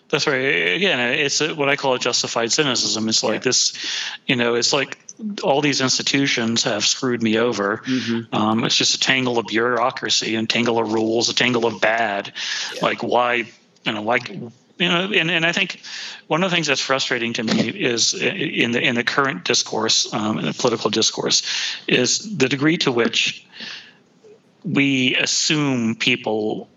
[0.09, 0.37] That's right.
[0.77, 3.09] Again, it's what I call a justified cynicism.
[3.09, 3.39] It's like Yeah.
[3.41, 3.73] this,
[4.27, 4.99] you know, it's like
[5.43, 7.79] all these institutions have screwed me over.
[7.79, 8.35] Mm-hmm.
[8.35, 12.33] Um, it's just a tangle of bureaucracy and tangle of rules, a tangle of bad.
[12.81, 13.47] Like why,
[13.85, 15.81] you know, like you know, and, and I think
[16.27, 20.13] one of the things that's frustrating to me is in the in the current discourse,
[20.13, 21.43] um, in the political discourse,
[21.89, 23.45] is the degree to which
[24.63, 26.69] we assume people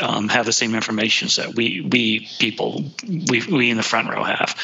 [0.00, 4.22] um, have the same information set we we people we we in the front row
[4.22, 4.56] have.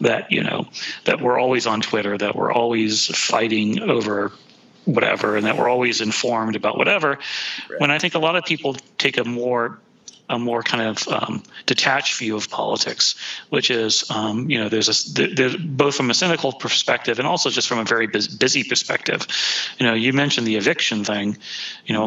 [0.00, 0.68] That you know
[1.04, 4.32] that we're always on Twitter that we're always fighting over
[4.84, 7.18] whatever and that we're always informed about whatever.
[7.78, 9.78] When I think a lot of people take a more
[10.28, 13.14] a more kind of um, detached view of politics,
[13.50, 17.28] which is, um, you know, there's a there, there's both from a cynical perspective and
[17.28, 19.26] also just from a very bus- busy perspective.
[19.78, 21.38] You know, you mentioned the eviction thing.
[21.84, 22.04] You know,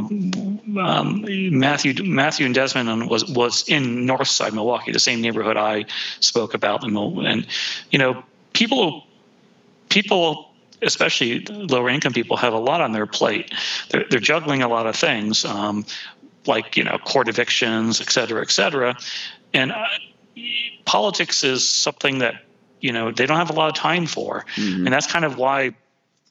[0.82, 1.26] um,
[1.58, 5.86] Matthew Matthew and Desmond was was in Northside Milwaukee, the same neighborhood I
[6.20, 7.48] spoke about, in and
[7.90, 9.08] you know, people
[9.90, 10.48] people
[10.82, 13.54] especially lower income people have a lot on their plate
[13.90, 15.86] they're, they're juggling a lot of things um,
[16.46, 18.98] like you know court evictions et cetera et cetera
[19.54, 19.86] and uh,
[20.86, 22.44] politics is something that
[22.80, 24.86] you know they don't have a lot of time for Mm-hmm.
[24.86, 25.76] and that's kind of why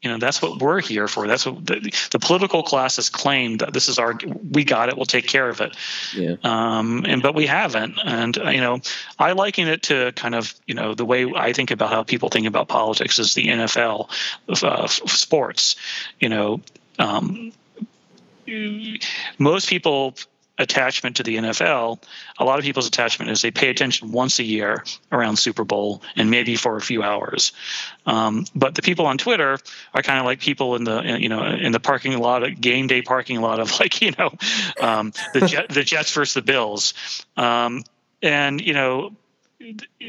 [0.02, 3.60] you know that's what we're here for that's what the, the political class has claimed
[3.60, 4.16] that this is our
[4.52, 5.76] we got it we'll take care of it
[6.14, 7.98] yeah um, and but we haven't.
[8.04, 8.80] And uh, you know,
[9.18, 12.28] I liken it to kind of you know the way I think about how people
[12.28, 14.08] think about politics is the NFL
[14.46, 15.74] of uh, sports.
[16.20, 16.60] You know,
[17.00, 17.52] um,
[19.38, 20.14] most people
[20.58, 22.02] attachment to the NFL,
[22.38, 26.02] a lot of people's attachment is they pay attention once a year around Super Bowl
[26.16, 27.52] and maybe for a few hours.
[28.06, 29.58] Um, but the people on Twitter
[29.94, 32.88] are kind of like people in the you know in the parking lot, of, game
[32.88, 34.30] day parking lot of like you know
[34.80, 36.94] um, the Jet, the Jets versus the Bills,
[37.36, 37.84] um,
[38.20, 39.12] and you know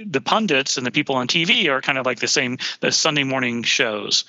[0.05, 3.23] the pundits and the people on TV are kind of like the same the Sunday
[3.23, 4.25] morning shows.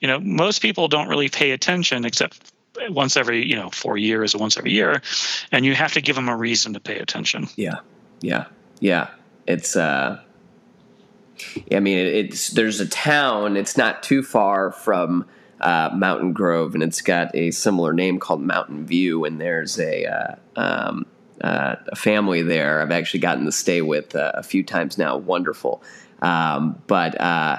[0.00, 2.52] You know, most people don't really pay attention except
[2.90, 5.02] once every you know four years or once every year,
[5.52, 7.48] and you have to give them a reason to pay attention.
[7.56, 7.80] Yeah,
[8.20, 8.46] yeah,
[8.80, 9.08] yeah.
[9.46, 10.20] It's uh,
[11.72, 13.56] I mean, it, it's there's a town.
[13.56, 15.26] It's not too far from
[15.60, 19.24] uh, Mountain Grove, and it's got a similar name called Mountain View.
[19.24, 21.06] And there's a uh, um,
[21.40, 22.80] uh, a family there.
[22.80, 25.16] I've actually gotten to stay with uh, a few times now.
[25.16, 25.82] Wonderful,
[26.22, 27.58] um, but uh,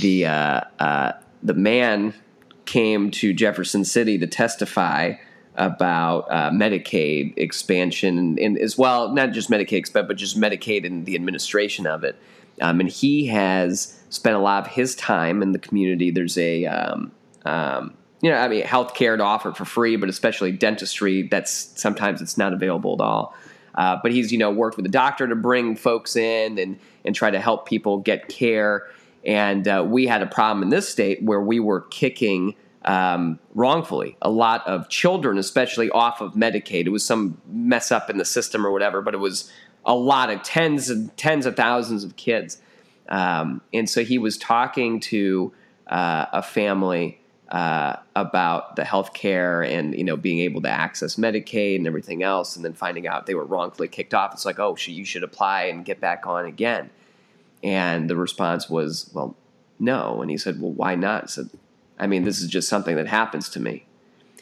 [0.00, 2.14] the uh, the man
[2.64, 5.14] came to Jefferson City to testify
[5.56, 10.86] about uh, Medicaid expansion and, and as well, not just Medicaid expansion, but just Medicaid
[10.86, 12.16] and the administration of it.
[12.60, 16.10] Um, and he has spent a lot of his time in the community.
[16.10, 17.12] There's a, um,
[17.44, 21.22] um, you know, I mean, healthcare to offer for free, but especially dentistry.
[21.22, 23.34] That's sometimes it's not available at all.
[23.74, 27.14] Uh, but he's, you know, worked with a doctor to bring folks in and and
[27.14, 28.86] try to help people get care.
[29.24, 32.54] And uh, we had a problem in this state where we were kicking
[32.84, 36.86] um, wrongfully a lot of children, especially off of Medicaid.
[36.86, 39.50] It was some mess up in the system or whatever, but it was
[39.84, 42.58] a lot of tens and tens of thousands of kids.
[43.08, 45.52] Um, and so he was talking to
[45.86, 47.20] uh, a family
[47.52, 52.22] uh, about the health care and you know being able to access Medicaid and everything
[52.22, 54.32] else, and then finding out they were wrongfully kicked off.
[54.32, 56.90] It's like, oh, you should apply and get back on again.
[57.62, 59.36] And the response was, well,
[59.78, 60.20] no.
[60.22, 61.24] And he said, well, why not?
[61.24, 61.50] I said,
[61.98, 63.84] I mean, this is just something that happens to me.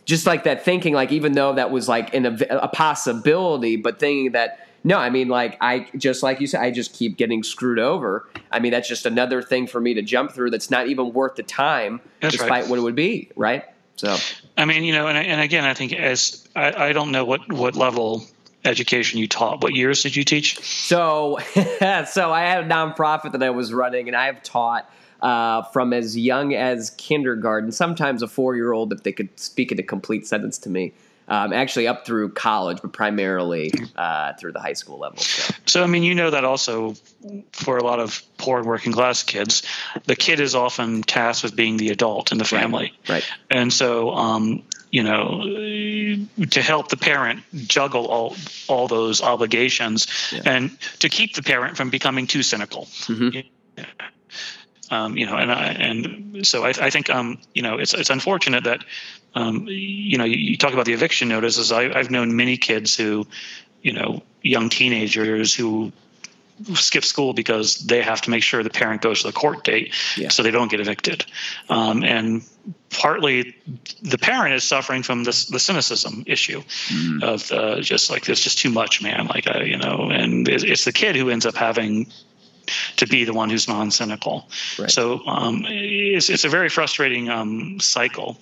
[0.04, 4.32] Just like that thinking, like even though that was like an, a possibility, but thinking
[4.32, 7.78] that no, I mean, like I just like you said, I just keep getting screwed
[7.78, 8.26] over.
[8.50, 10.50] I mean, that's just another thing for me to jump through.
[10.50, 12.68] That's not even worth the time, That's despite right.
[12.68, 13.64] what it would be, right?
[13.96, 14.16] So
[14.56, 17.52] I mean, you know, and, and again, I think as I, I don't know what
[17.52, 18.24] what level
[18.64, 19.62] education you taught.
[19.62, 20.58] What years did you teach?
[20.60, 24.90] So, so I had a nonprofit that I was running, and I have taught
[25.22, 29.82] uh, from as young as kindergarten, sometimes a four-year-old, if they could speak in a
[29.82, 30.92] complete sentence to me.
[31.28, 35.18] Um, actually, up through college, but primarily uh, through the high school level.
[35.18, 35.54] So.
[35.64, 36.96] So, I mean, you know that also
[37.52, 39.62] for a lot of poor and working class kids,
[40.06, 42.92] the kid is often tasked with being the adult in the family.
[43.08, 43.24] Right.
[43.48, 45.44] And so, um, you know,
[46.50, 48.36] to help the parent juggle all
[48.68, 50.42] all those obligations, Yeah.
[50.44, 52.86] and to keep the parent from becoming too cynical.
[53.06, 53.44] Mhm.
[54.92, 58.10] Um, you know, and I, and so I, I think um, you know it's it's
[58.10, 58.82] unfortunate that
[59.36, 61.70] um, you know you, you talk about the eviction notices.
[61.70, 63.24] I, I've known many kids who,
[63.82, 65.92] you know, young teenagers who
[66.74, 69.94] skip school because they have to make sure the parent goes to the court date
[70.16, 70.28] yeah.
[70.28, 71.24] so they don't get evicted.
[71.68, 72.42] Um, and
[72.90, 73.56] partly
[74.02, 77.22] the parent is suffering from this the cynicism issue mm.
[77.22, 79.26] of uh, just like there's just too much, man.
[79.26, 82.10] Like you know, and it's the kid who ends up having
[82.96, 84.48] to be the one who's non-cynical.
[84.78, 84.90] Right.
[84.90, 88.38] So um, it's, it's a very frustrating um, cycle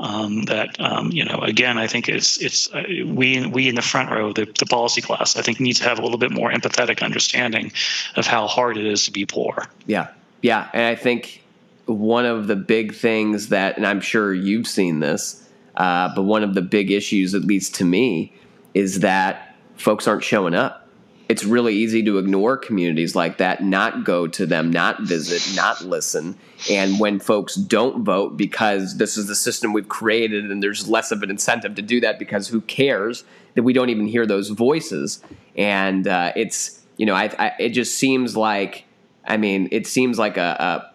[0.00, 1.40] um, that um, you know.
[1.40, 5.00] Again, I think it's it's uh, we we in the front row, the, the policy
[5.00, 7.72] class, I think needs to have a little bit more empathetic understanding
[8.16, 9.68] of how hard it is to be poor.
[9.86, 10.08] Yeah,
[10.42, 11.42] yeah, and I think
[11.86, 16.42] one of the big things that, and I'm sure you've seen this, uh, but one
[16.42, 18.32] of the big issues, at least to me,
[18.72, 20.83] is that folks aren't showing up
[21.28, 25.82] it's really easy to ignore communities like that, not go to them, not visit, not
[25.82, 26.36] listen.
[26.70, 31.10] And when folks don't vote because this is the system we've created and there's less
[31.10, 34.50] of an incentive to do that because who cares that we don't even hear those
[34.50, 35.22] voices.
[35.56, 38.84] And uh, it's, you know, I, I, it just seems like,
[39.24, 40.92] I mean, it seems like a,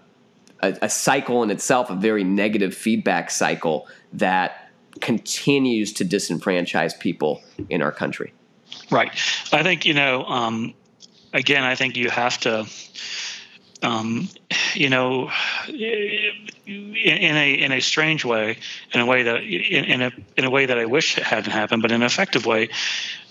[0.62, 4.70] a, a cycle in itself, a very negative feedback cycle that
[5.02, 8.34] continues to disenfranchise people in our country.
[8.92, 9.12] Right.
[9.52, 10.24] I think you know.
[10.26, 10.74] Um,
[11.34, 12.66] again, I think you have to.
[13.82, 14.28] Um,
[14.74, 15.32] you know,
[15.68, 18.58] in, a in a strange way,
[18.94, 21.82] in a way that in, in, a in a way that I wish hadn't happened,
[21.82, 22.70] but in an effective way,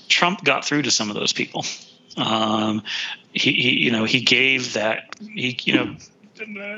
[0.08, 1.64] Trump got through to some of those people.
[2.16, 2.82] Um,
[3.32, 5.96] he, he, you know, he gave that he, you know,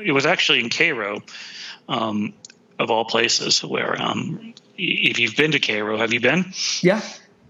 [0.03, 1.21] it was actually in Cairo,
[1.87, 2.33] um,
[2.77, 6.53] of all places, where um, if you've been to Cairo, have you been?
[6.81, 7.01] Yeah.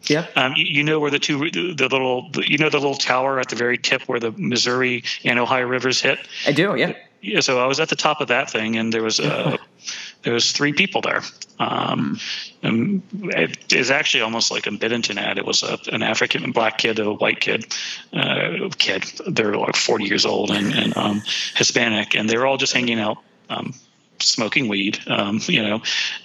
[0.04, 0.28] Yeah.
[0.36, 3.40] Um, you, you, know where the two, the, the little, you know, the little tower
[3.40, 6.20] at the very tip where the Missouri and Ohio rivers hit.
[6.46, 6.76] I do.
[6.76, 6.94] Yeah.
[7.22, 7.42] Yeah.
[7.42, 9.58] So I was at the top of that thing, and there was uh,
[10.24, 11.22] there was three people there.
[11.60, 12.20] Um,
[12.64, 15.38] and it is actually almost like a Benetton ad.
[15.38, 17.74] It was a, an African black kid, a white kid,
[18.14, 19.04] uh, kid.
[19.28, 21.22] They're like 40 years old and, and um,
[21.56, 23.18] Hispanic, and they were all just hanging out,
[23.50, 23.76] um,
[24.20, 25.82] smoking weed, um, you know,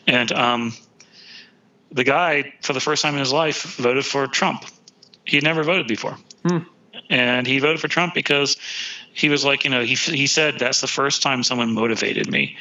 [0.07, 0.73] and um,
[1.91, 4.65] the guy, for the first time in his life, voted for Trump.
[5.25, 6.17] He had never voted before.
[6.47, 6.59] Hmm.
[7.11, 8.57] And he voted for Trump because
[9.13, 12.57] he was like, you know, he, he said that's the first time someone motivated me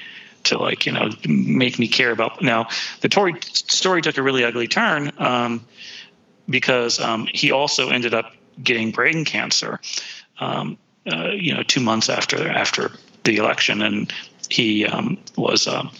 [0.45, 2.41] to like, you know, make me care about.
[2.41, 2.67] Now,
[3.01, 5.65] the Tory story took a really ugly turn um,
[6.47, 9.79] because um, he also ended up getting brain cancer,
[10.39, 10.77] um,
[11.11, 12.91] uh, you know, two months after after
[13.23, 14.13] the election, and
[14.49, 15.91] he um, was um,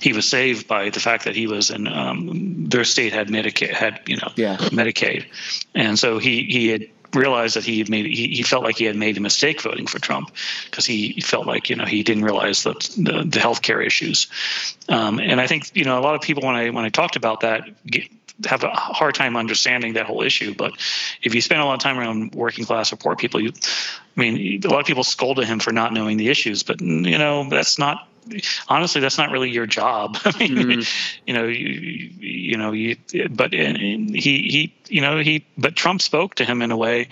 [0.00, 3.70] he was saved by the fact that he was in um, their state had Medicaid
[3.70, 4.56] had you know yeah.
[4.56, 5.26] Medicaid,
[5.74, 8.84] and so he he had realized that he had made he, he felt like he
[8.84, 10.30] had made a mistake voting for Trump
[10.66, 14.28] because he felt like you know he didn't realize that the, the health care issues,
[14.88, 17.16] um, and I think you know a lot of people when I when I talked
[17.16, 17.62] about that.
[17.86, 18.08] Get,
[18.46, 20.54] have a hard time understanding that whole issue.
[20.54, 20.72] But
[21.24, 23.52] if you spend a lot of time around working class or poor people, you,
[24.16, 27.18] I mean, a lot of people scolded him for not knowing the issues, but you
[27.18, 28.06] know that's not
[28.68, 30.16] honestly, that's not really your job.
[30.24, 31.20] I mean, mm-hmm.
[31.26, 32.96] you know, you, you know, you,
[33.30, 37.08] but he, he, you know, he, but Trump spoke to him in a way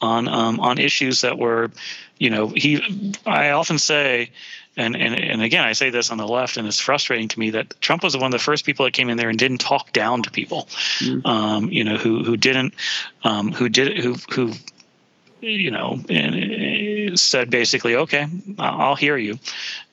[0.00, 1.70] on, um, on issues that were,
[2.18, 4.30] you know, he, I often say,
[4.76, 7.50] and, and and again, I say this on the left, and it's frustrating to me
[7.50, 9.92] that Trump was one of the first people that came in there and didn't talk
[9.92, 10.68] down to people,
[11.00, 11.26] mm-hmm.
[11.26, 12.74] um, you know, who who didn't,
[13.24, 14.52] um, who did who who
[15.40, 16.34] you know, and
[17.22, 18.26] said basically, okay,
[18.58, 19.38] I'll hear you.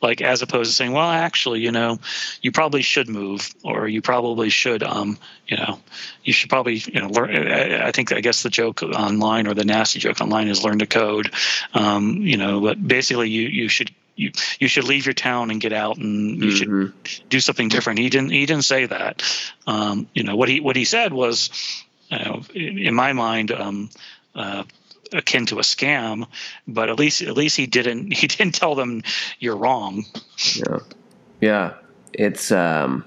[0.01, 1.99] Like, as opposed to saying, well, actually, you know,
[2.41, 5.79] you probably should move or you probably should, um, you know,
[6.23, 7.35] you should probably, you know, learn.
[7.35, 10.85] I think, I guess the joke online or the nasty joke online is learn to
[10.85, 11.31] code,
[11.73, 15.59] um, you know, but basically you, you should, you, you should leave your town and
[15.59, 16.85] get out and you mm-hmm.
[17.03, 17.99] should do something different.
[17.99, 19.23] He didn't, he didn't say that.
[19.67, 21.49] Um, you know, what he, what he said was,
[22.09, 23.89] you know, in, in my mind, um,
[24.35, 24.63] uh,
[25.13, 26.27] akin to a scam,
[26.67, 29.03] but at least at least he didn't he didn't tell them
[29.39, 30.05] you're wrong.
[30.55, 30.79] Yeah,
[31.41, 31.73] yeah.
[32.13, 33.05] It's um,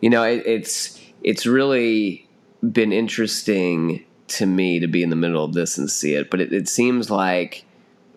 [0.00, 2.28] you know, it, it's it's really
[2.72, 6.40] been interesting to me to be in the middle of this and see it, but
[6.40, 7.64] it, it seems like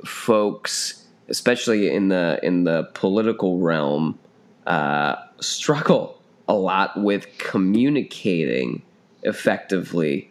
[0.05, 4.17] folks, especially in the in the political realm,
[4.65, 8.81] uh, struggle a lot with communicating
[9.23, 10.29] effectively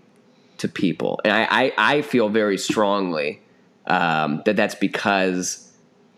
[0.58, 3.42] to people, and I I, I feel very strongly
[3.86, 5.72] um, that that's because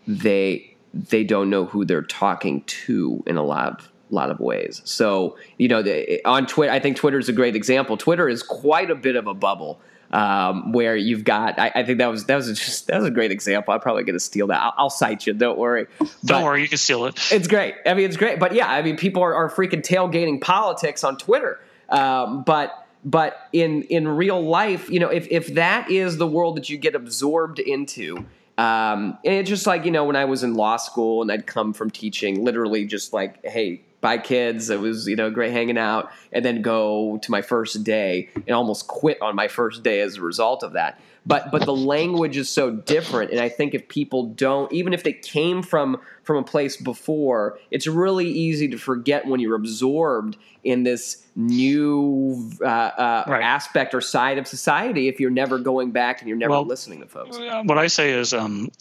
[0.07, 4.81] they they don't know who they're talking to in a lot of lot of ways.
[4.85, 7.97] So you know, the, on Twitter, I think Twitter is a great example.
[7.97, 9.81] Twitter is quite a bit of a bubble.
[10.11, 13.11] Um, where you've got, I, I, think that was that was just that was a
[13.11, 13.75] great example.
[13.75, 14.59] I'm probably going to steal that.
[14.59, 15.33] I'll, I'll, cite you.
[15.33, 15.85] Don't worry.
[15.99, 17.31] But don't worry, you can steal it.
[17.31, 17.75] It's great.
[17.85, 18.39] I mean, it's great.
[18.39, 21.59] But yeah, I mean, people are, are freaking tailgating politics on Twitter.
[21.89, 26.57] Um, but but in in real life, you know, if if that is the world
[26.57, 28.17] that you get absorbed into,
[28.57, 31.47] um, and it's just like you know when I was in law school and I'd
[31.47, 34.69] come from teaching, literally just like, hey, bye kids.
[34.69, 38.51] It was you know great hanging out, and then go to my first day and
[38.51, 40.99] almost quit on my first day as a result of that.
[41.25, 45.03] But but the language is so different, and I think if people don't, even if
[45.03, 50.37] they came from from a place before, it's really easy to forget when you're absorbed
[50.63, 53.43] in this new uh, uh, right.
[53.43, 56.99] aspect or side of society if you're never going back and you're never well, listening
[57.01, 57.37] to folks.
[57.37, 58.71] What I say is, um,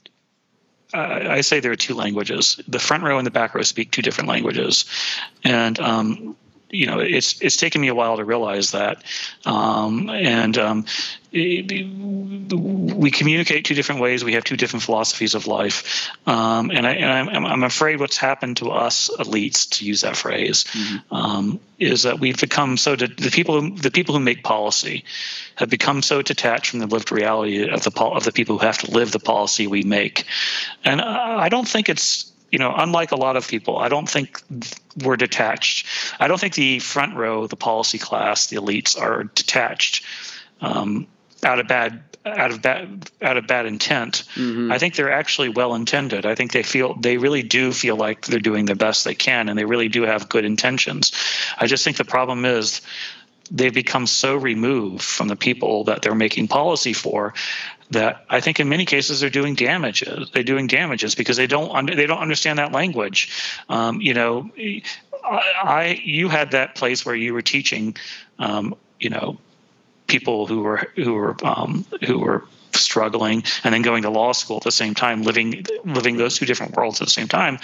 [0.94, 2.60] I say there are two languages.
[2.66, 4.86] The front row and the back row speak two different languages,
[5.44, 6.36] and um,
[6.70, 9.02] you know it's it's taken me a while to realize that.
[9.44, 10.86] Um, and um,
[11.30, 14.24] we communicate two different ways.
[14.24, 16.10] We have two different philosophies of life.
[16.26, 20.16] Um, and, I, and I'm, I'm afraid what's happened to us elites to use that
[20.16, 21.14] phrase mm-hmm.
[21.14, 25.04] Um, is that we've become so de- the people who, the people who make policy
[25.56, 28.78] have become so detached from the lived reality of the of the people who have
[28.78, 30.24] to live the policy we make.
[30.84, 34.40] And I don't think it's you know, unlike a lot of people, I don't think
[35.04, 35.86] we're detached.
[36.18, 40.04] I don't think the front row, the policy class, the elites are detached
[40.60, 41.06] um,
[41.44, 44.24] out of bad out of bad out of bad intent.
[44.34, 44.72] Mm-hmm.
[44.72, 46.26] I think they're actually well intended.
[46.26, 49.48] I think they feel they really do feel like they're doing the best they can,
[49.48, 51.12] and they really do have good intentions.
[51.56, 52.80] I just think the problem is
[53.50, 57.34] they've become so removed from the people that they're making policy for
[57.90, 60.30] that I think in many cases they're doing damages.
[60.30, 63.30] They're doing damages because they don't they don't understand that language.
[63.68, 64.50] Um, you know,
[65.24, 67.96] I, I, you had that place where you were teaching,
[68.38, 69.38] um, you know,
[70.06, 72.44] people who were who were um, who were
[72.78, 76.46] struggling and then going to law school at the same time living living those two
[76.46, 77.58] different worlds at the same time.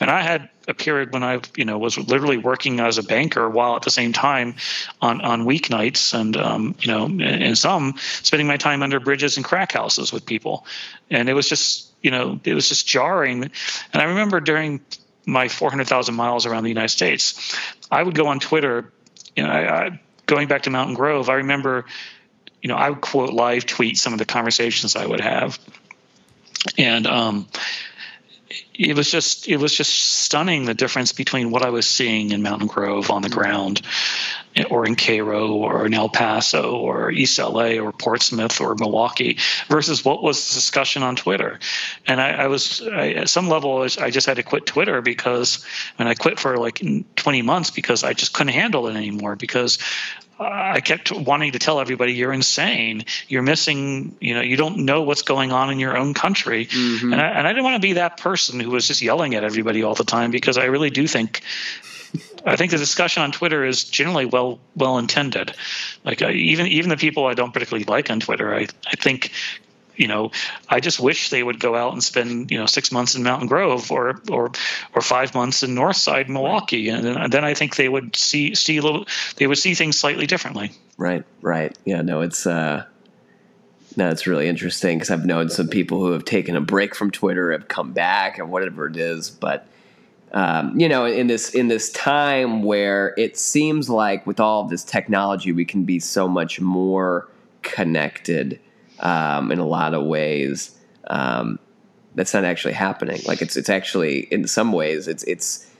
[0.00, 3.48] And i had a period when i you know was literally working as a banker
[3.48, 4.54] while at the same time
[5.00, 9.44] on on weeknights and um, you know and some spending my time under bridges and
[9.44, 10.66] crack houses with people.
[11.10, 13.44] And it was just you know it was just jarring.
[13.92, 14.80] And i remember during
[15.26, 17.56] my 400,000 miles around the united states
[17.90, 18.92] i would go on twitter
[19.34, 21.84] you know I, I going back to mountain grove i remember
[22.66, 25.56] you know, I would quote live tweet some of the conversations I would have,
[26.76, 27.46] and um,
[28.74, 32.42] it was just it was just stunning the difference between what I was seeing in
[32.42, 33.82] Mountain Grove on the ground,
[34.68, 39.38] or in Cairo, or in El Paso, or East LA, or Portsmouth, or Milwaukee,
[39.68, 41.60] versus what was the discussion on Twitter.
[42.04, 45.64] And I, I was I, at some level I just had to quit Twitter because,
[46.00, 46.82] and I quit for like
[47.14, 49.78] 20 months because I just couldn't handle it anymore because
[50.38, 53.04] I kept wanting to tell everybody you're insane.
[53.28, 56.66] You're missing, you know, you don't know what's going on in your own country.
[56.66, 57.12] Mm-hmm.
[57.12, 59.44] And, I, and I didn't want to be that person who was just yelling at
[59.44, 61.42] everybody all the time because I really do think
[62.44, 65.54] I think the discussion on Twitter is generally well well intended.
[66.04, 69.32] Like uh, even even the people I don't particularly like on Twitter, I I think
[69.96, 70.30] you know,
[70.68, 73.48] I just wish they would go out and spend you know six months in Mountain
[73.48, 74.52] Grove or or
[74.94, 78.82] or five months in Northside Milwaukee, and then I think they would see see a
[78.82, 80.72] little they would see things slightly differently.
[80.96, 82.02] Right, right, yeah.
[82.02, 82.84] No, it's uh,
[83.96, 87.10] no, it's really interesting because I've known some people who have taken a break from
[87.10, 89.66] Twitter, have come back, or whatever it is, but.
[90.32, 94.68] Um, you know, in this in this time where it seems like with all of
[94.68, 97.28] this technology, we can be so much more
[97.62, 98.60] connected
[99.00, 100.76] um, in a lot of ways.
[101.08, 101.58] Um,
[102.14, 103.20] that's not actually happening.
[103.26, 105.70] Like it's it's actually in some ways it's it's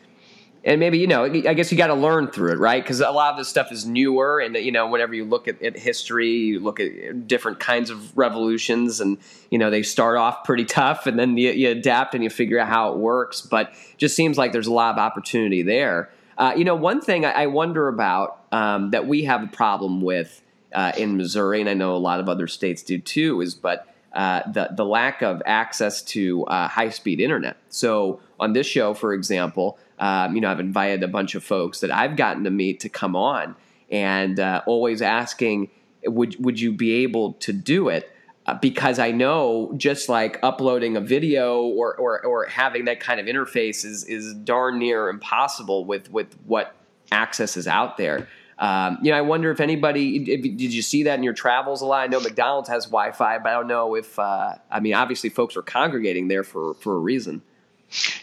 [0.66, 2.82] and maybe you know I guess you got to learn through it, right?
[2.82, 5.62] Because a lot of this stuff is newer, and you know whenever you look at,
[5.62, 9.16] at, history, you look at different kinds of revolutions, and
[9.50, 12.58] you know they start off pretty tough, and then you, you adapt and you figure
[12.58, 13.40] out how it works.
[13.40, 16.10] But just seems like there's a lot of opportunity there.
[16.36, 20.02] Uh, you know, one thing I, I wonder about um, that we have a problem
[20.02, 20.42] with
[20.76, 23.88] uh, in Missouri, and I know a lot of other states do too, is but
[24.12, 27.56] uh, the the lack of access to uh, high speed internet.
[27.70, 31.80] So on this show, for example, um, you know I've invited a bunch of folks
[31.80, 33.56] that I've gotten to meet to come on,
[33.90, 35.70] and uh, always asking,
[36.04, 38.12] would would you be able to do it?
[38.44, 43.18] Uh, because I know just like uploading a video or, or, or having that kind
[43.18, 46.76] of interface is, is darn near impossible with, with what
[47.10, 48.28] access is out there.
[48.58, 51.82] Um, you know, I wonder if anybody if, did you see that in your travels
[51.82, 52.04] a lot?
[52.04, 55.56] I know McDonald's has Wi-Fi, but I don't know if uh, I mean obviously folks
[55.56, 57.42] are congregating there for for a reason.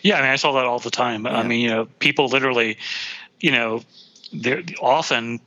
[0.01, 1.25] Yeah, I mean I saw that all the time.
[1.25, 1.37] Yeah.
[1.37, 2.77] I mean, you know, people literally,
[3.39, 3.83] you know,
[4.31, 5.39] they're often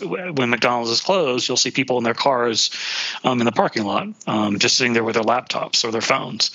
[0.00, 2.70] when McDonald's is closed, you'll see people in their cars
[3.24, 6.50] um, in the parking lot, um, just sitting there with their laptops or their phones.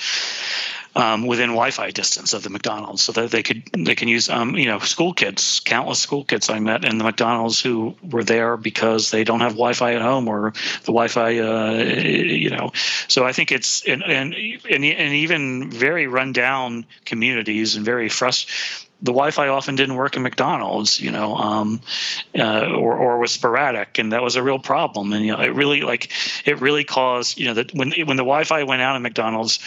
[0.95, 4.55] Um, within Wi-Fi distance of the McDonald's, so that they could they can use um,
[4.55, 8.57] you know school kids, countless school kids I met in the McDonald's who were there
[8.57, 12.71] because they don't have Wi-Fi at home or the Wi-Fi uh, you know.
[13.07, 18.87] So I think it's and and and, and even very rundown communities and very frustrated
[19.01, 21.81] the Wi-Fi often didn't work in McDonald's, you know, um,
[22.37, 25.13] uh, or or was sporadic, and that was a real problem.
[25.13, 26.11] And you know, it really like
[26.45, 29.59] it really caused you know that when when the Wi-Fi went out in McDonald's,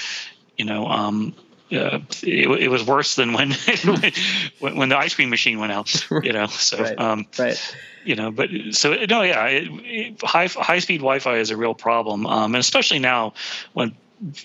[0.60, 1.34] you know, um,
[1.72, 3.52] uh, it, it, was worse than when,
[4.58, 6.06] when, when the ice cream machine went out.
[6.22, 7.00] You know, so right.
[7.00, 7.76] Um, right.
[8.04, 11.72] You know, but so no, yeah, it, it, high high speed Wi-Fi is a real
[11.72, 13.32] problem, um, and especially now
[13.72, 13.96] when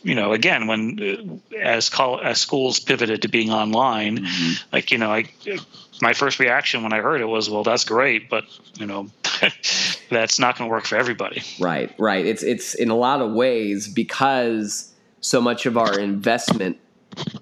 [0.04, 4.68] you know, again, when uh, as call, as schools pivoted to being online, mm-hmm.
[4.72, 5.26] like you know, I
[6.02, 8.46] my first reaction when I heard it was, well, that's great, but
[8.76, 9.10] you know,
[10.10, 11.44] that's not going to work for everybody.
[11.60, 12.26] Right, right.
[12.26, 14.95] It's it's in a lot of ways because
[15.26, 16.78] so much of our investment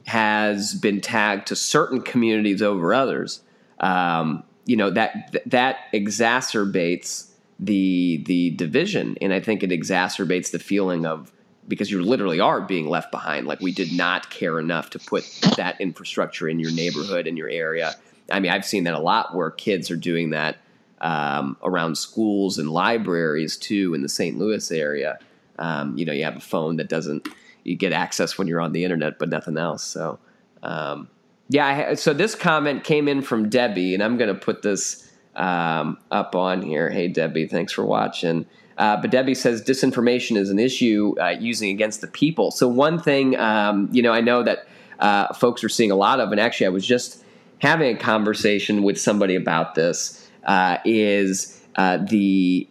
[0.06, 3.42] has been tagged to certain communities over others.
[3.82, 7.30] Um, you know that that exacerbates
[7.60, 11.34] the the division, and I think it exacerbates the feeling of
[11.68, 13.48] because you literally are being left behind.
[13.48, 15.26] Like we did not care enough to put
[15.58, 17.96] that infrastructure in your neighborhood in your area.
[18.32, 20.58] I mean, I've seen that a lot where kids are doing that
[21.02, 24.38] um, around schools and libraries too in the St.
[24.38, 25.20] Louis area.
[25.60, 27.28] Um, you know, you have a phone that doesn't
[27.64, 29.84] you get access when you're on the internet, but nothing else.
[29.84, 30.20] So,
[30.62, 31.10] um,
[31.50, 31.88] yeah.
[31.90, 35.98] I, so this comment came in from Debbie, and I'm going to put this um,
[36.12, 36.90] up on here.
[36.90, 38.46] Hey, Debbie, thanks for watching.
[38.78, 42.52] Uh, but Debbie says disinformation is an issue uh, using against the people.
[42.52, 44.68] So one thing, um, you know, I know that
[45.00, 47.24] uh, folks are seeing a lot of, and actually, I was just
[47.60, 50.20] having a conversation with somebody about this.
[50.46, 52.68] Uh, is uh, the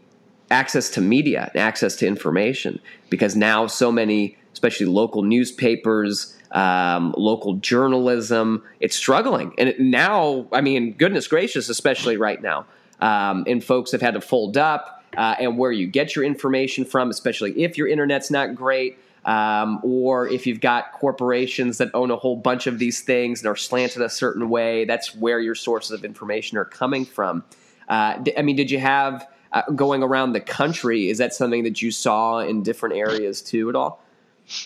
[0.50, 2.78] access to media and access to information
[3.08, 9.54] because now so many, especially local newspapers, um, local journalism, it's struggling.
[9.58, 12.66] And it, now, I mean, goodness gracious, especially right now,
[13.00, 16.84] um, and folks have had to fold up uh, and where you get your information
[16.84, 18.98] from, especially if your internet's not great.
[19.24, 23.48] Um, or if you've got corporations that own a whole bunch of these things and
[23.48, 27.44] are slanted a certain way, that's where your sources of information are coming from.
[27.88, 31.08] Uh, I mean, did you have uh, going around the country?
[31.08, 34.01] Is that something that you saw in different areas too at all?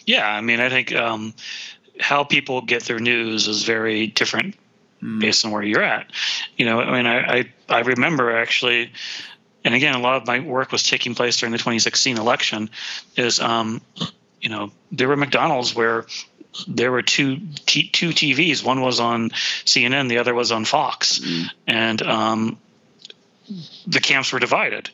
[0.05, 1.35] Yeah, I mean, I think um,
[2.01, 4.57] how people get their news is very different
[5.03, 5.21] mm.
[5.21, 6.11] based on where you're at.
[6.57, 8.93] You know, I mean, I, I, I remember actually
[9.67, 12.71] and again, a lot of my work was taking place during the 2016 election.
[13.17, 13.83] Is um,
[14.41, 16.07] you know there were McDonald's where
[16.69, 18.65] there were two t- two TVs.
[18.65, 19.31] One was on
[19.65, 21.47] CNN, the other was on Fox, mm.
[21.67, 22.59] and um,
[23.87, 24.91] the camps were divided.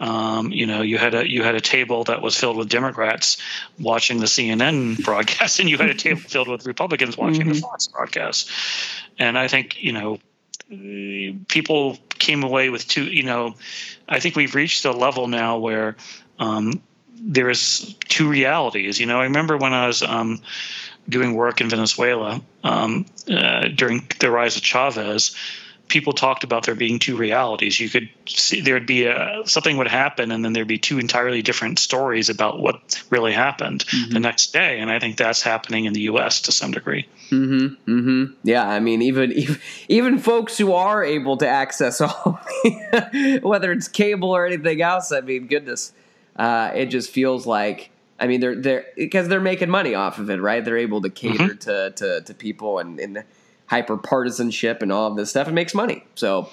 [0.00, 3.38] Um, you know, you had a you had a table that was filled with Democrats
[3.78, 7.52] watching the CNN broadcast, and you had a table filled with Republicans watching mm-hmm.
[7.52, 8.50] the Fox broadcast.
[9.18, 10.18] And I think you know
[11.48, 13.04] people came away with two.
[13.04, 13.54] You know,
[14.08, 15.96] I think we've reached a level now where
[16.38, 16.82] um,
[17.14, 18.98] there is two realities.
[18.98, 20.40] You know, I remember when I was um,
[21.08, 25.36] doing work in Venezuela um, uh, during the rise of Chavez
[25.88, 27.78] people talked about there being two realities.
[27.78, 31.42] You could see there'd be a, something would happen, and then there'd be two entirely
[31.42, 34.12] different stories about what really happened mm-hmm.
[34.12, 34.80] the next day.
[34.80, 36.42] And I think that's happening in the U.S.
[36.42, 37.06] to some degree.
[37.30, 37.98] Mm-hmm.
[37.98, 38.34] Mm-hmm.
[38.42, 42.40] Yeah, I mean, even, even even folks who are able to access all,
[43.42, 45.92] whether it's cable or anything else, I mean, goodness,
[46.36, 47.90] uh, it just feels like.
[48.16, 50.64] I mean, they're they're because they're making money off of it, right?
[50.64, 51.58] They're able to cater mm-hmm.
[51.58, 53.24] to, to to people and and
[53.66, 55.48] hyper partisanship and all of this stuff.
[55.48, 56.48] It makes money, so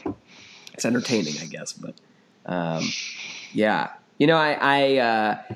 [0.74, 1.74] it's entertaining, I guess.
[1.74, 1.96] But
[2.46, 2.84] um,
[3.54, 5.56] yeah, you know, I I, uh,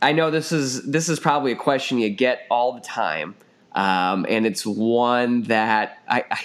[0.00, 3.34] I know this is this is probably a question you get all the time,
[3.72, 6.38] um, and it's one that I, I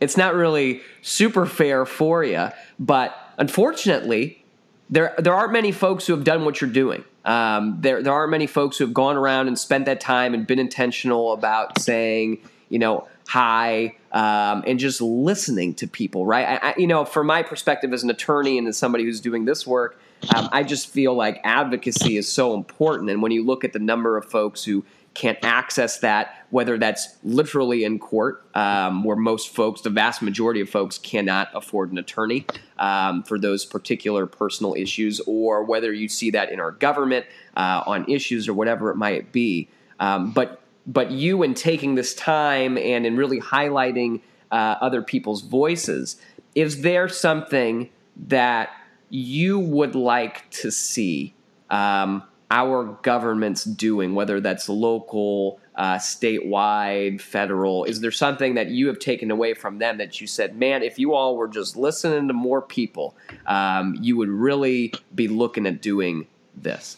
[0.00, 2.48] it's not really super fair for you,
[2.78, 4.42] but unfortunately,
[4.90, 7.04] there there aren't many folks who have done what you're doing.
[7.24, 10.46] Um, there there aren't many folks who have gone around and spent that time and
[10.46, 16.60] been intentional about saying, you know, hi, um, and just listening to people, right?
[16.62, 19.44] I, I, you know, from my perspective as an attorney and as somebody who's doing
[19.44, 20.00] this work,
[20.34, 23.10] um, I just feel like advocacy is so important.
[23.10, 27.16] And when you look at the number of folks who can't access that, whether that's
[27.24, 31.98] literally in court, um, where most folks, the vast majority of folks, cannot afford an
[31.98, 32.46] attorney
[32.78, 37.24] um, for those particular personal issues, or whether you see that in our government
[37.56, 39.68] uh, on issues or whatever it might be.
[39.98, 44.20] Um, but but you in taking this time and in really highlighting
[44.50, 46.16] uh, other people's voices
[46.56, 48.70] is there something that
[49.10, 51.34] you would like to see
[51.70, 57.84] um, our government's doing, whether that's local, uh, statewide, federal?
[57.84, 60.98] Is there something that you have taken away from them that you said, man, if
[60.98, 63.14] you all were just listening to more people,
[63.46, 66.26] um, you would really be looking at doing
[66.56, 66.96] this?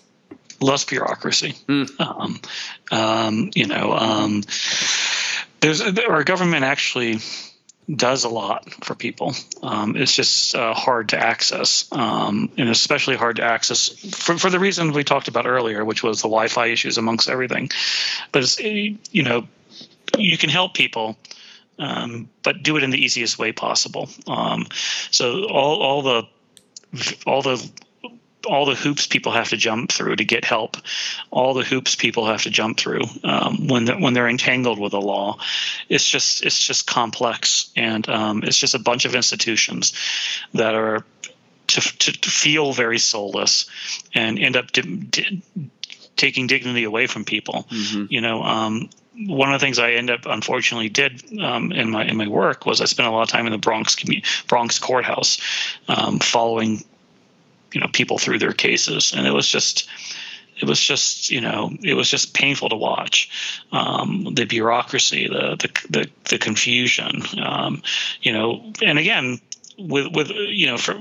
[0.61, 1.55] Less bureaucracy.
[1.69, 2.01] Mm.
[2.01, 2.41] Um,
[2.91, 4.43] um, you know, um,
[5.61, 7.21] there's our government actually
[7.95, 9.35] does a lot for people.
[9.63, 14.51] Um, it's just uh, hard to access, um, and especially hard to access for, for
[14.51, 17.71] the reason we talked about earlier, which was the Wi-Fi issues amongst everything.
[18.31, 19.49] But it's, you know,
[20.19, 21.17] you can help people,
[21.79, 24.09] um, but do it in the easiest way possible.
[24.27, 24.67] Um,
[25.11, 26.29] so all all the
[27.27, 27.71] all the
[28.47, 30.77] all the hoops people have to jump through to get help,
[31.31, 34.93] all the hoops people have to jump through um, when they're, when they're entangled with
[34.93, 35.39] a law.
[35.89, 39.93] It's just it's just complex, and um, it's just a bunch of institutions
[40.55, 41.05] that are
[41.69, 43.69] to, to, to feel very soulless
[44.15, 45.43] and end up di- di-
[46.17, 47.67] taking dignity away from people.
[47.71, 48.07] Mm-hmm.
[48.09, 48.91] You know, um,
[49.27, 52.67] one of the things I end up unfortunately did um, in my in my work
[52.67, 53.97] was I spent a lot of time in the Bronx
[54.47, 55.39] Bronx courthouse,
[55.89, 56.85] um, following
[57.73, 59.89] you know people through their cases, and it was just
[60.61, 63.65] it was just you know it was just painful to watch.
[63.73, 67.83] Um, the bureaucracy the the the, the confusion um,
[68.23, 69.41] you know and again
[69.79, 71.01] with with you know for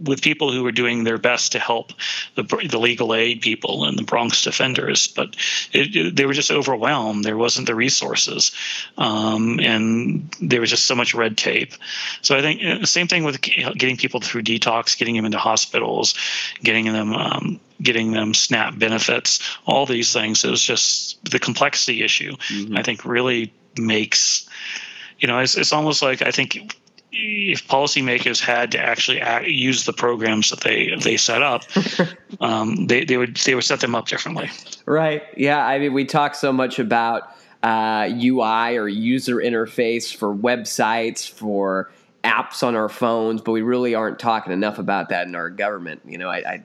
[0.00, 1.92] with people who were doing their best to help
[2.34, 5.36] the, the legal aid people and the Bronx defenders, but
[5.72, 7.24] it, it, they were just overwhelmed.
[7.24, 8.52] There wasn't the resources,
[8.96, 11.74] um, and there was just so much red tape.
[12.22, 15.38] So I think the uh, same thing with getting people through detox, getting them into
[15.38, 16.14] hospitals,
[16.62, 20.44] getting them um, getting them SNAP benefits, all these things.
[20.44, 22.36] It was just the complexity issue.
[22.36, 22.76] Mm-hmm.
[22.76, 24.48] I think really makes
[25.18, 26.74] you know it's, it's almost like I think
[27.12, 31.62] if policymakers had to actually act, use the programs that they they set up,
[32.40, 34.50] um, they they would they would set them up differently.
[34.86, 35.22] Right.
[35.36, 35.64] Yeah.
[35.64, 41.90] I mean, we talk so much about uh, UI or user interface for websites for
[42.24, 46.02] apps on our phones, but we really aren't talking enough about that in our government.
[46.04, 46.64] You know, I I,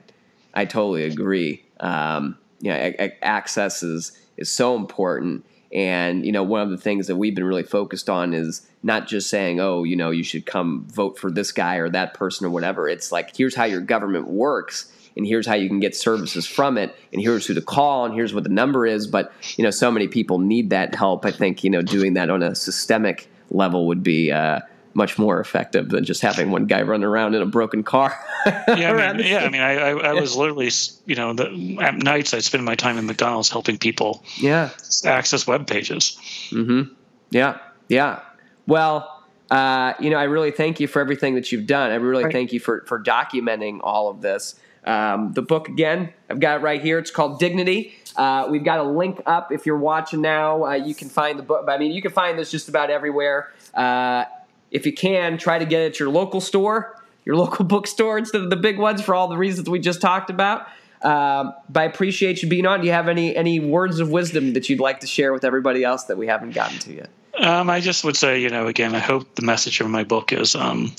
[0.54, 1.64] I totally agree.
[1.80, 5.44] Um, you know, access is is so important.
[5.72, 9.06] And you know, one of the things that we've been really focused on is not
[9.06, 12.46] just saying, "Oh, you know, you should come vote for this guy or that person
[12.46, 15.96] or whatever." It's like, here's how your government works, and here's how you can get
[15.96, 19.06] services from it, and here's who to call, and here's what the number is.
[19.06, 21.24] But you know, so many people need that help.
[21.24, 24.32] I think you know, doing that on a systemic level would be.
[24.32, 24.60] Uh,
[24.96, 28.18] much more effective than just having one guy running around in a broken car.
[28.46, 29.44] yeah, I mean, yeah.
[29.44, 30.70] I mean, I, I, I was literally,
[31.04, 34.70] you know, the, at nights I spend my time in McDonald's helping people, yeah,
[35.04, 36.18] access web pages.
[36.50, 36.94] Mm-hmm.
[37.30, 38.20] Yeah, yeah.
[38.66, 41.92] Well, uh, you know, I really thank you for everything that you've done.
[41.92, 42.32] I really right.
[42.32, 44.58] thank you for for documenting all of this.
[44.84, 46.98] Um, the book again, I've got it right here.
[46.98, 47.94] It's called Dignity.
[48.16, 50.64] Uh, we've got a link up if you're watching now.
[50.64, 51.66] Uh, you can find the book.
[51.68, 53.52] I mean, you can find this just about everywhere.
[53.74, 54.24] Uh,
[54.70, 58.42] if you can, try to get it at your local store, your local bookstore instead
[58.42, 60.66] of the big ones for all the reasons we just talked about.
[61.02, 62.80] Um, but I appreciate you being on.
[62.80, 65.84] Do you have any any words of wisdom that you'd like to share with everybody
[65.84, 67.10] else that we haven't gotten to yet?
[67.38, 70.32] Um, I just would say, you know, again, I hope the message of my book
[70.32, 70.94] is um,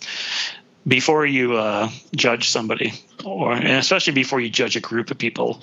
[0.88, 2.94] before you uh, judge somebody,
[3.26, 5.62] or and especially before you judge a group of people,